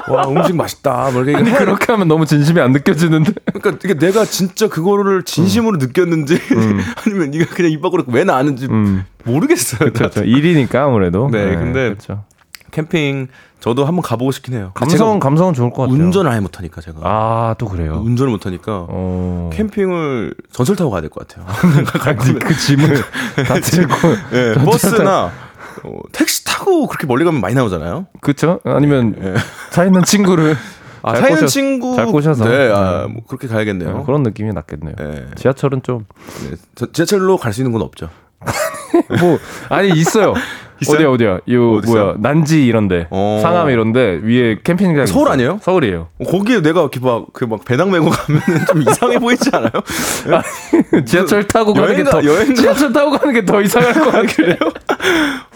[0.10, 1.12] 와 음식 맛있다.
[1.14, 5.78] 뭐 이렇게 해- 그렇게 하면 너무 진심이 안 느껴지는데 그러니까 이게 내가 진짜 그거를 진심으로
[5.78, 6.82] 느꼈는지 음.
[7.06, 9.06] 아니면 네가 그냥 입 밖으로 왜 나왔는지 음.
[9.26, 9.92] 모르겠어요.
[9.94, 10.24] 그렇죠.
[10.24, 11.30] 일이니까 아무래도.
[11.32, 12.24] 네, 근데 그렇죠.
[12.72, 13.28] 캠핑
[13.60, 14.72] 저도 한번 가보고 싶긴 해요.
[14.74, 15.96] 감성 감성은 좋을 것 같아요.
[15.96, 18.02] 운전을 아예 못하니까 제가 아, 또 그래요.
[18.06, 19.50] 운전을 못하니까 어.
[19.54, 21.46] 캠핑을 전철 타고 가야 될 것 같아요.
[22.06, 22.96] 아니, 그 짐을
[23.48, 23.94] 다 들고
[24.32, 25.32] 네, 버스나
[25.84, 28.08] 어, 택시 타고 그렇게 멀리 가면 많이 나오잖아요.
[28.22, 28.60] 그렇죠?
[28.64, 29.16] 아니면
[29.72, 30.56] 차 있는 친구를
[31.02, 32.45] 아, 잘 사이는 꼬셔- 친구 잘 꼬셔서.
[32.45, 33.14] 네, 아, 네.
[33.14, 33.97] 뭐 그렇게 가야겠네요.
[33.97, 34.95] 네, 그런 느낌이 낫겠네요.
[34.97, 35.26] 네.
[35.36, 36.06] 지하철은 좀
[36.50, 36.56] 네.
[36.76, 38.10] 저- 지하철로 갈 수 있는 건 없죠.
[39.22, 39.38] 뭐
[39.70, 40.34] 아니 있어요.
[40.82, 41.12] 있어요?
[41.12, 41.39] 어디야 어디야?
[41.45, 41.82] 있어요?
[41.86, 43.39] 뭐야 난지 이런데 어.
[43.41, 45.34] 상암 이런데 위에 캠핑장 서울 있어요.
[45.34, 45.60] 아니에요?
[45.62, 46.08] 서울이에요.
[46.20, 49.72] 어, 거기에 내가 이렇게 막그막 배낭 메고 가면 좀 이상해 보이지 않아요?
[51.06, 54.56] 지하철 타고 가는 게 여행가- 더 여행가- 지하철 타고 가는 게 더 이상할 것 같아요.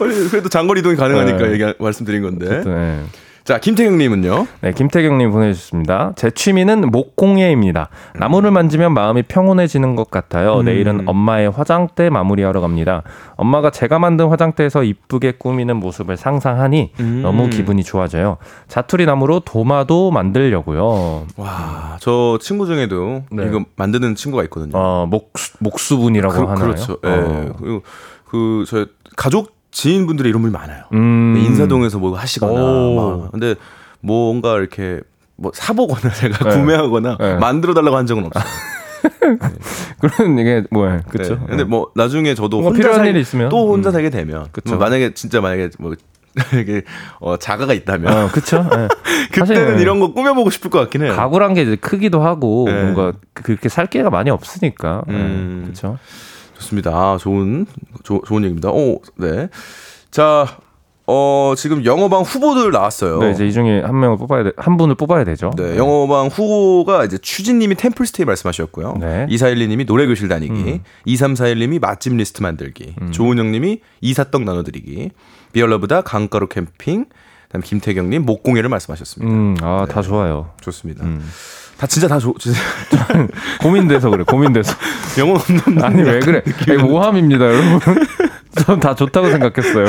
[0.01, 1.51] 아니, 그래도 장거리 이동이 가능하니까 네.
[1.53, 2.61] 얘기 말씀드린 건데.
[2.65, 3.03] 네.
[3.43, 4.47] 자, 김태경님은요?
[4.61, 6.13] 네, 김태경님 보내주셨습니다.
[6.15, 7.89] 제 취미는 목공예입니다.
[8.17, 10.59] 나무를 만지면 마음이 평온해지는 것 같아요.
[10.59, 10.65] 음.
[10.65, 13.03] 내일은 엄마의 화장대 마무리하러 갑니다.
[13.35, 17.21] 엄마가 제가 만든 화장대에서 이쁘게 꾸미는 모습을 상상하니 음.
[17.21, 18.37] 너무 기분이 좋아져요.
[18.69, 21.27] 자투리 나무로 도마도 만들려고요.
[21.35, 23.45] 와, 저 친구 중에도 네.
[23.45, 24.71] 이거 만드는 친구가 있거든요.
[24.73, 26.65] 어, 목수, 목수분이라고 그, 하나요?
[26.65, 26.97] 그렇죠.
[27.03, 27.09] 예.
[27.09, 27.53] 어.
[27.59, 27.81] 그리고
[28.23, 28.85] 그, 저
[29.17, 30.83] 가족 지인분들의 이런 분이 많아요.
[30.93, 31.35] 음.
[31.37, 32.53] 인사동에서 뭐 하시거나.
[32.53, 33.19] 오.
[33.21, 33.31] 막.
[33.31, 33.55] 근데
[33.99, 35.01] 뭔가 이렇게
[35.35, 36.55] 뭐 사보거나 제가 네.
[36.55, 37.35] 구매하거나 네.
[37.35, 38.43] 만들어 달라고 한 적은 없어요.
[39.99, 41.35] 그런 이게 뭐야, 그렇죠.
[41.35, 41.41] 네.
[41.49, 43.91] 근데 뭐 나중에 저도 혼자 필요한 살, 일이 있으면 또 혼자 음.
[43.91, 44.75] 살게 되면 그쵸.
[44.75, 45.93] 뭐 만약에 진짜 만약에 뭐
[46.59, 46.83] 이게
[47.19, 48.65] 어 자가가 있다면 어, 그쵸.
[48.73, 48.87] 예.
[49.31, 51.13] 그때는 사실 이런 거 꾸며보고 싶을 것 같긴 해요.
[51.15, 52.81] 가구란 게 이제 크기도 하고 네.
[52.81, 55.03] 뭔가 그렇게 살 기회가 많이 없으니까.
[55.09, 55.59] 음.
[55.59, 55.97] 네, 그렇죠.
[56.63, 56.91] 좋습니다.
[56.91, 57.65] 아, 좋은
[58.03, 58.69] 조, 좋은 얘기입니다.
[58.69, 59.49] 오, 네.
[60.11, 60.57] 자,
[61.05, 63.19] 어 지금 영어방 후보들 나왔어요.
[63.19, 65.51] 네, 이제 이 중에 한 명을 뽑아야 돼, 한 분을 뽑아야 되죠.
[65.57, 68.95] 네, 영어방 후보가 이제 추진님이 템플스테이 말씀하셨고요.
[69.01, 69.27] 네.
[69.29, 70.79] 2412님이 노래교실 다니기, 음.
[71.05, 75.11] 2341님이 맛집 리스트 만들기, 조은영님이 이사떡 나눠드리기,
[75.51, 77.05] 비얼러브다 강가루 캠핑,
[77.47, 79.33] 그다음 김태경님 목공예를 말씀하셨습니다.
[79.33, 79.93] 음, 아, 네.
[79.93, 80.51] 다 좋아요.
[80.61, 81.03] 좋습니다.
[81.03, 81.21] 음.
[81.83, 82.33] 다 진짜 다 좋.
[82.39, 82.57] 진짜
[83.59, 84.73] 고민돼서 그래, 고민돼서.
[85.19, 86.41] 영어 없는 아니, 왜 그래?
[86.69, 87.79] 아니, 모함입니다, 여러분.
[88.55, 89.85] 전 다 좋다고 생각했어요.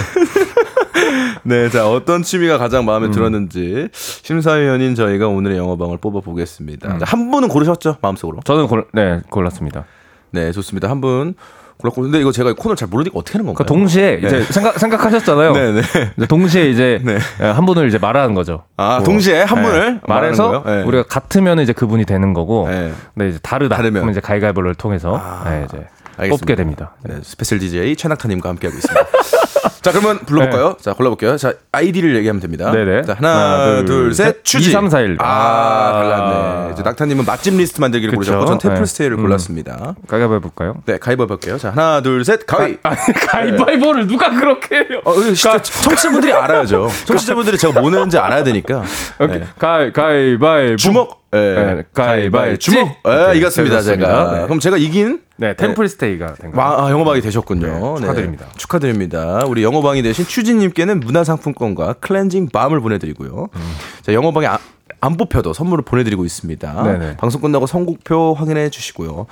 [1.44, 2.86] 네, 자 어떤 취미가 가장 음.
[2.86, 6.94] 마음에 들었는지 심사위원인 저희가 오늘의 영어방을 뽑아 보겠습니다.
[6.94, 6.98] 음.
[6.98, 8.40] 자, 한 분은 고르셨죠 마음속으로?
[8.44, 9.84] 저는 골, 네, 골랐습니다.
[10.32, 10.90] 네, 좋습니다.
[10.90, 11.34] 한 분
[11.78, 13.64] 골랐고 근데 이거 제가 코너를 잘 모르니까 어떻게 하는 건가요?
[13.66, 15.52] 그러니까 동시에 이제 생각, 생각하셨잖아요.
[15.52, 15.80] 네, 네.
[16.16, 17.18] 이제 동시에 이제 네.
[17.40, 18.64] 예, 한 분을 이제 말하는 거죠.
[18.76, 20.62] 아, 뭐, 동시에 한 예, 분을 말해서?
[20.64, 20.82] 네.
[20.82, 22.92] 우리가 같으면 이제 그분이 되는 거고, 네.
[23.14, 23.76] 네, 이제 다르다.
[23.76, 23.94] 다르면.
[23.94, 26.36] 그러면 이제 가위가위보를 통해서 아, 네, 이제 알겠습니다.
[26.40, 26.92] 뽑게 됩니다.
[27.02, 29.06] 네, 스페셜 DJ 최낙타님과 함께하고 있습니다.
[29.84, 30.78] 자, 그러면 불러볼까요?
[30.80, 31.36] 자, 골라볼게요.
[31.36, 32.72] 자, 아이디를 얘기하면 됩니다.
[32.72, 32.86] 네.
[32.86, 33.02] 네네.
[33.02, 34.44] 자, 하나, 하나, 둘, 둘, 셋, 셋.
[34.44, 34.70] 추지.
[34.70, 35.18] 2, 3, 4, 1.
[35.20, 35.92] 아, 아.
[35.92, 36.72] 달랐네.
[36.72, 38.32] 이제 낙타님은 맛집 리스트 만들기를 그쵸.
[38.32, 38.86] 고르셨고, 전 템플 네.
[38.86, 39.22] 스테이를 음.
[39.24, 39.94] 골랐습니다.
[40.08, 40.76] 가위바위보 해볼까요?
[40.86, 41.58] 네, 가위바위보 볼게요.
[41.58, 42.78] 자, 하나, 둘, 셋, 가위.
[42.82, 42.96] 아니,
[43.28, 45.02] 가위바위보를 누가 그렇게 해요?
[45.04, 46.88] 어, 진짜 청취자분들이 알아야죠.
[47.04, 48.82] 청취자분들이 제가 뭐 내는지 알아야 되니까.
[49.20, 49.40] 오케이.
[49.40, 49.46] 네.
[49.58, 50.76] 가위, 가위바위보.
[50.76, 51.24] 주먹.
[51.34, 51.38] 예.
[51.38, 52.56] 네, 가위바위보.
[52.56, 52.88] 주먹.
[53.06, 53.82] 예, 이겼습니다.
[53.82, 54.32] 제가.
[54.32, 54.44] 네.
[54.44, 56.66] 그럼 제가 이긴 네, 템플스테이가 된 거예요.
[56.66, 57.94] 와, 아, 영업왕이 되셨군요.
[57.94, 58.46] 네, 축하드립니다.
[58.56, 59.40] 축하드립니다.
[59.46, 63.48] 우리 영업왕이 되신 추진님께는 문화상품권과 클렌징 밤을 보내드리고요.
[63.54, 63.74] 음.
[64.02, 64.58] 자, 영어방에 아-
[65.00, 66.82] 안 뽑혀도 선물을 보내드리고 있습니다.
[66.82, 67.16] 네네.
[67.18, 69.26] 방송 끝나고 선곡표 확인해 주시고요.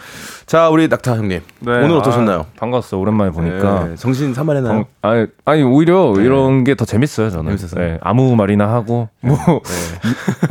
[0.44, 1.40] 자, 우리 낙타 형님.
[1.60, 2.40] 네, 오늘 어떠셨나요?
[2.40, 2.98] 아, 반갑어.
[2.98, 3.84] 오랜만에 보니까.
[3.88, 4.84] 네, 정신 산만했나요?
[5.00, 7.56] 방- 아니, 아니 오히려 이런 게 더 재밌어요 저는.
[7.56, 9.38] 네, 아무 말이나 하고 뭐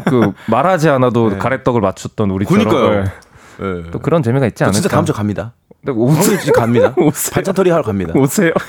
[0.05, 2.63] 그 말하지 않아도 가래떡을 맞췄던 우리처럼.
[2.63, 3.05] 그니까요.
[3.59, 3.81] 네.
[3.83, 3.91] 네.
[3.91, 4.73] 또 그런 재미가 있지 저 않을까?
[4.73, 5.53] 진짜 다음 주에 갑니다.
[5.81, 6.37] 네, 오세요.
[6.37, 6.93] 진짜 갑니다.
[6.97, 7.33] 오세요.
[7.33, 8.13] 반찬터리 하러 갑니다.
[8.15, 8.51] 오세요.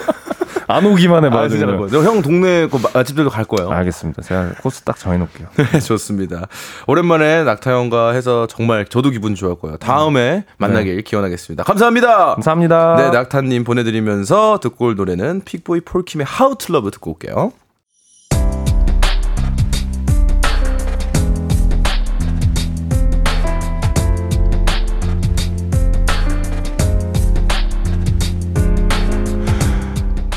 [0.69, 1.39] 안 오기만 해봐.
[1.39, 2.03] 아, 진짜 갈 거예요.
[2.03, 3.71] 형 동네 그 맛집들도 갈 거예요.
[3.71, 4.23] 알겠습니다.
[4.23, 5.49] 제가 코스 딱 정해놓을게요.
[5.73, 6.47] 네, 좋습니다.
[6.87, 9.77] 오랜만에 낙타 형과 해서 정말 저도 기분 좋았고요.
[9.79, 11.65] 다음에 만나길 기원하겠습니다.
[11.65, 12.35] 감사합니다.
[12.37, 12.97] 감사합니다.
[12.97, 17.53] 네, 낙타님 보내드리면서 듣고 올 노래는 픽보이 폴킴의 How to Love 듣고 올게요.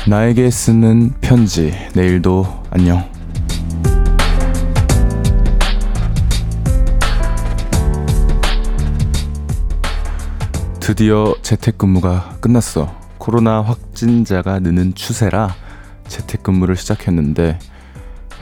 [0.08, 1.74] 나에게 쓰는 편지.
[1.92, 3.02] 내일도 안녕.
[10.78, 12.96] 드디어 재택근무가 끝났어.
[13.18, 15.52] 코로나 확진자가 느는 추세라
[16.06, 17.58] 재택근무를 시작했는데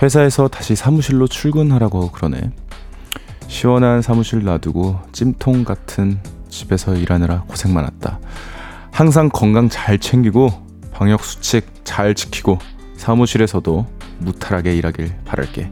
[0.03, 2.53] 회사에서 다시 사무실로 출근하라고 그러네.
[3.47, 6.19] 시원한 사무실 놔두고 찜통 같은
[6.51, 8.19] 집에서 일하느라 고생 많았다.
[8.91, 10.64] 항상 건강 잘 챙기고
[10.95, 12.59] 방역 수칙 잘 지키고
[12.97, 13.87] 사무실에서도
[14.21, 15.71] 무탈하게 일하길 바랄게.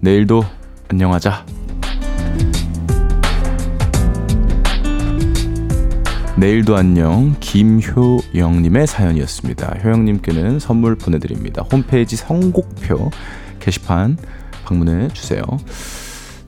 [0.00, 0.44] 내일도
[0.88, 1.46] 안녕하자.
[6.36, 9.78] 내일도 안녕 김효영님의 사연이었습니다.
[9.82, 11.62] 효영님께는 선물 보내드립니다.
[11.72, 13.10] 홈페이지 선곡표
[13.58, 14.18] 게시판
[14.64, 15.42] 방문해 주세요.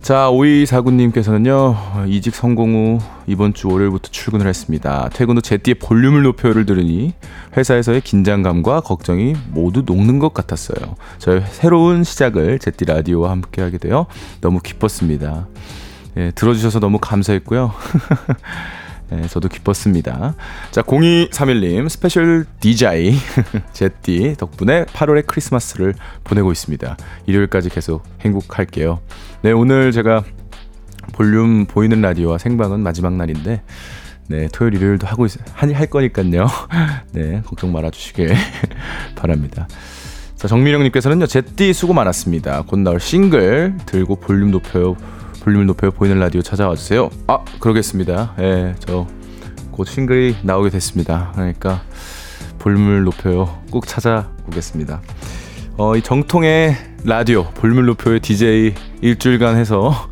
[0.04, 5.08] 자, 5249님께서는요, 이직 성공 후 이번 주 월요일부터 출근을 했습니다.
[5.14, 7.14] 퇴근 후 제띠의 볼륨을 높여요를 들으니
[7.56, 10.96] 회사에서의 긴장감과 걱정이 모두 녹는 것 같았어요.
[11.16, 14.04] 저의 새로운 시작을 제띠 라디오와 함께 하게 되어
[14.42, 15.48] 너무 기뻤습니다.
[16.18, 17.72] 예, 들어주셔서 너무 감사했고요.
[19.08, 20.34] 네, 저도 기뻤습니다.
[20.70, 23.14] 자, 0231님, 스페셜 DJ,
[23.72, 25.94] 제띠 덕분에 8월의 크리스마스를
[26.24, 26.94] 보내고 있습니다.
[27.24, 29.00] 일요일까지 계속 행복할게요.
[29.44, 30.24] 네, 오늘 제가
[31.12, 33.62] 볼륨 보이는 라디오와 생방은 마지막 날인데,
[34.28, 36.46] 네, 토요일, 일요일도 하고, 있, 할, 할 거니까요.
[37.12, 38.34] 네, 걱정 말아 주시길
[39.14, 39.68] 바랍니다.
[40.34, 42.62] 자, 정민영 님께서는요, 제띠 수고 많았습니다.
[42.62, 44.96] 곧 나올 싱글 들고 볼륨 높여요.
[45.42, 47.10] 볼륨을 높여 보이는 라디오 찾아와 주세요.
[47.26, 48.36] 아, 그러겠습니다.
[48.38, 49.06] 예, 저
[49.74, 51.32] 곧 싱글이 나오게 됐습니다.
[51.34, 51.82] 그러니까
[52.60, 53.60] 볼륨을 높여요.
[53.70, 55.02] 꼭 찾아오겠습니다.
[55.76, 56.76] 어, 이 정통의
[57.06, 57.52] 라디오
[57.84, 60.08] 높여요 DJ 일주일간 해서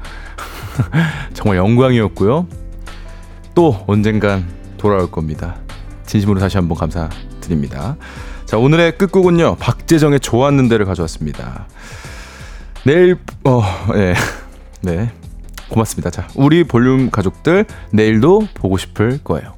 [1.32, 2.47] 정말 영광이었고요.
[3.55, 5.57] 또 언젠간 돌아올 겁니다.
[6.05, 7.97] 진심으로 다시 한번 감사드립니다.
[8.45, 9.57] 자, 오늘의 끝곡은요.
[9.57, 11.66] 박재정의 좋았는데를 가져왔습니다.
[12.84, 13.62] 내일 어,
[13.95, 14.14] 예.
[14.82, 15.11] 네.
[15.70, 16.11] 고맙습니다.
[16.11, 19.55] 자, 우리 볼륨 가족들 내일도 보고 싶을 거예요.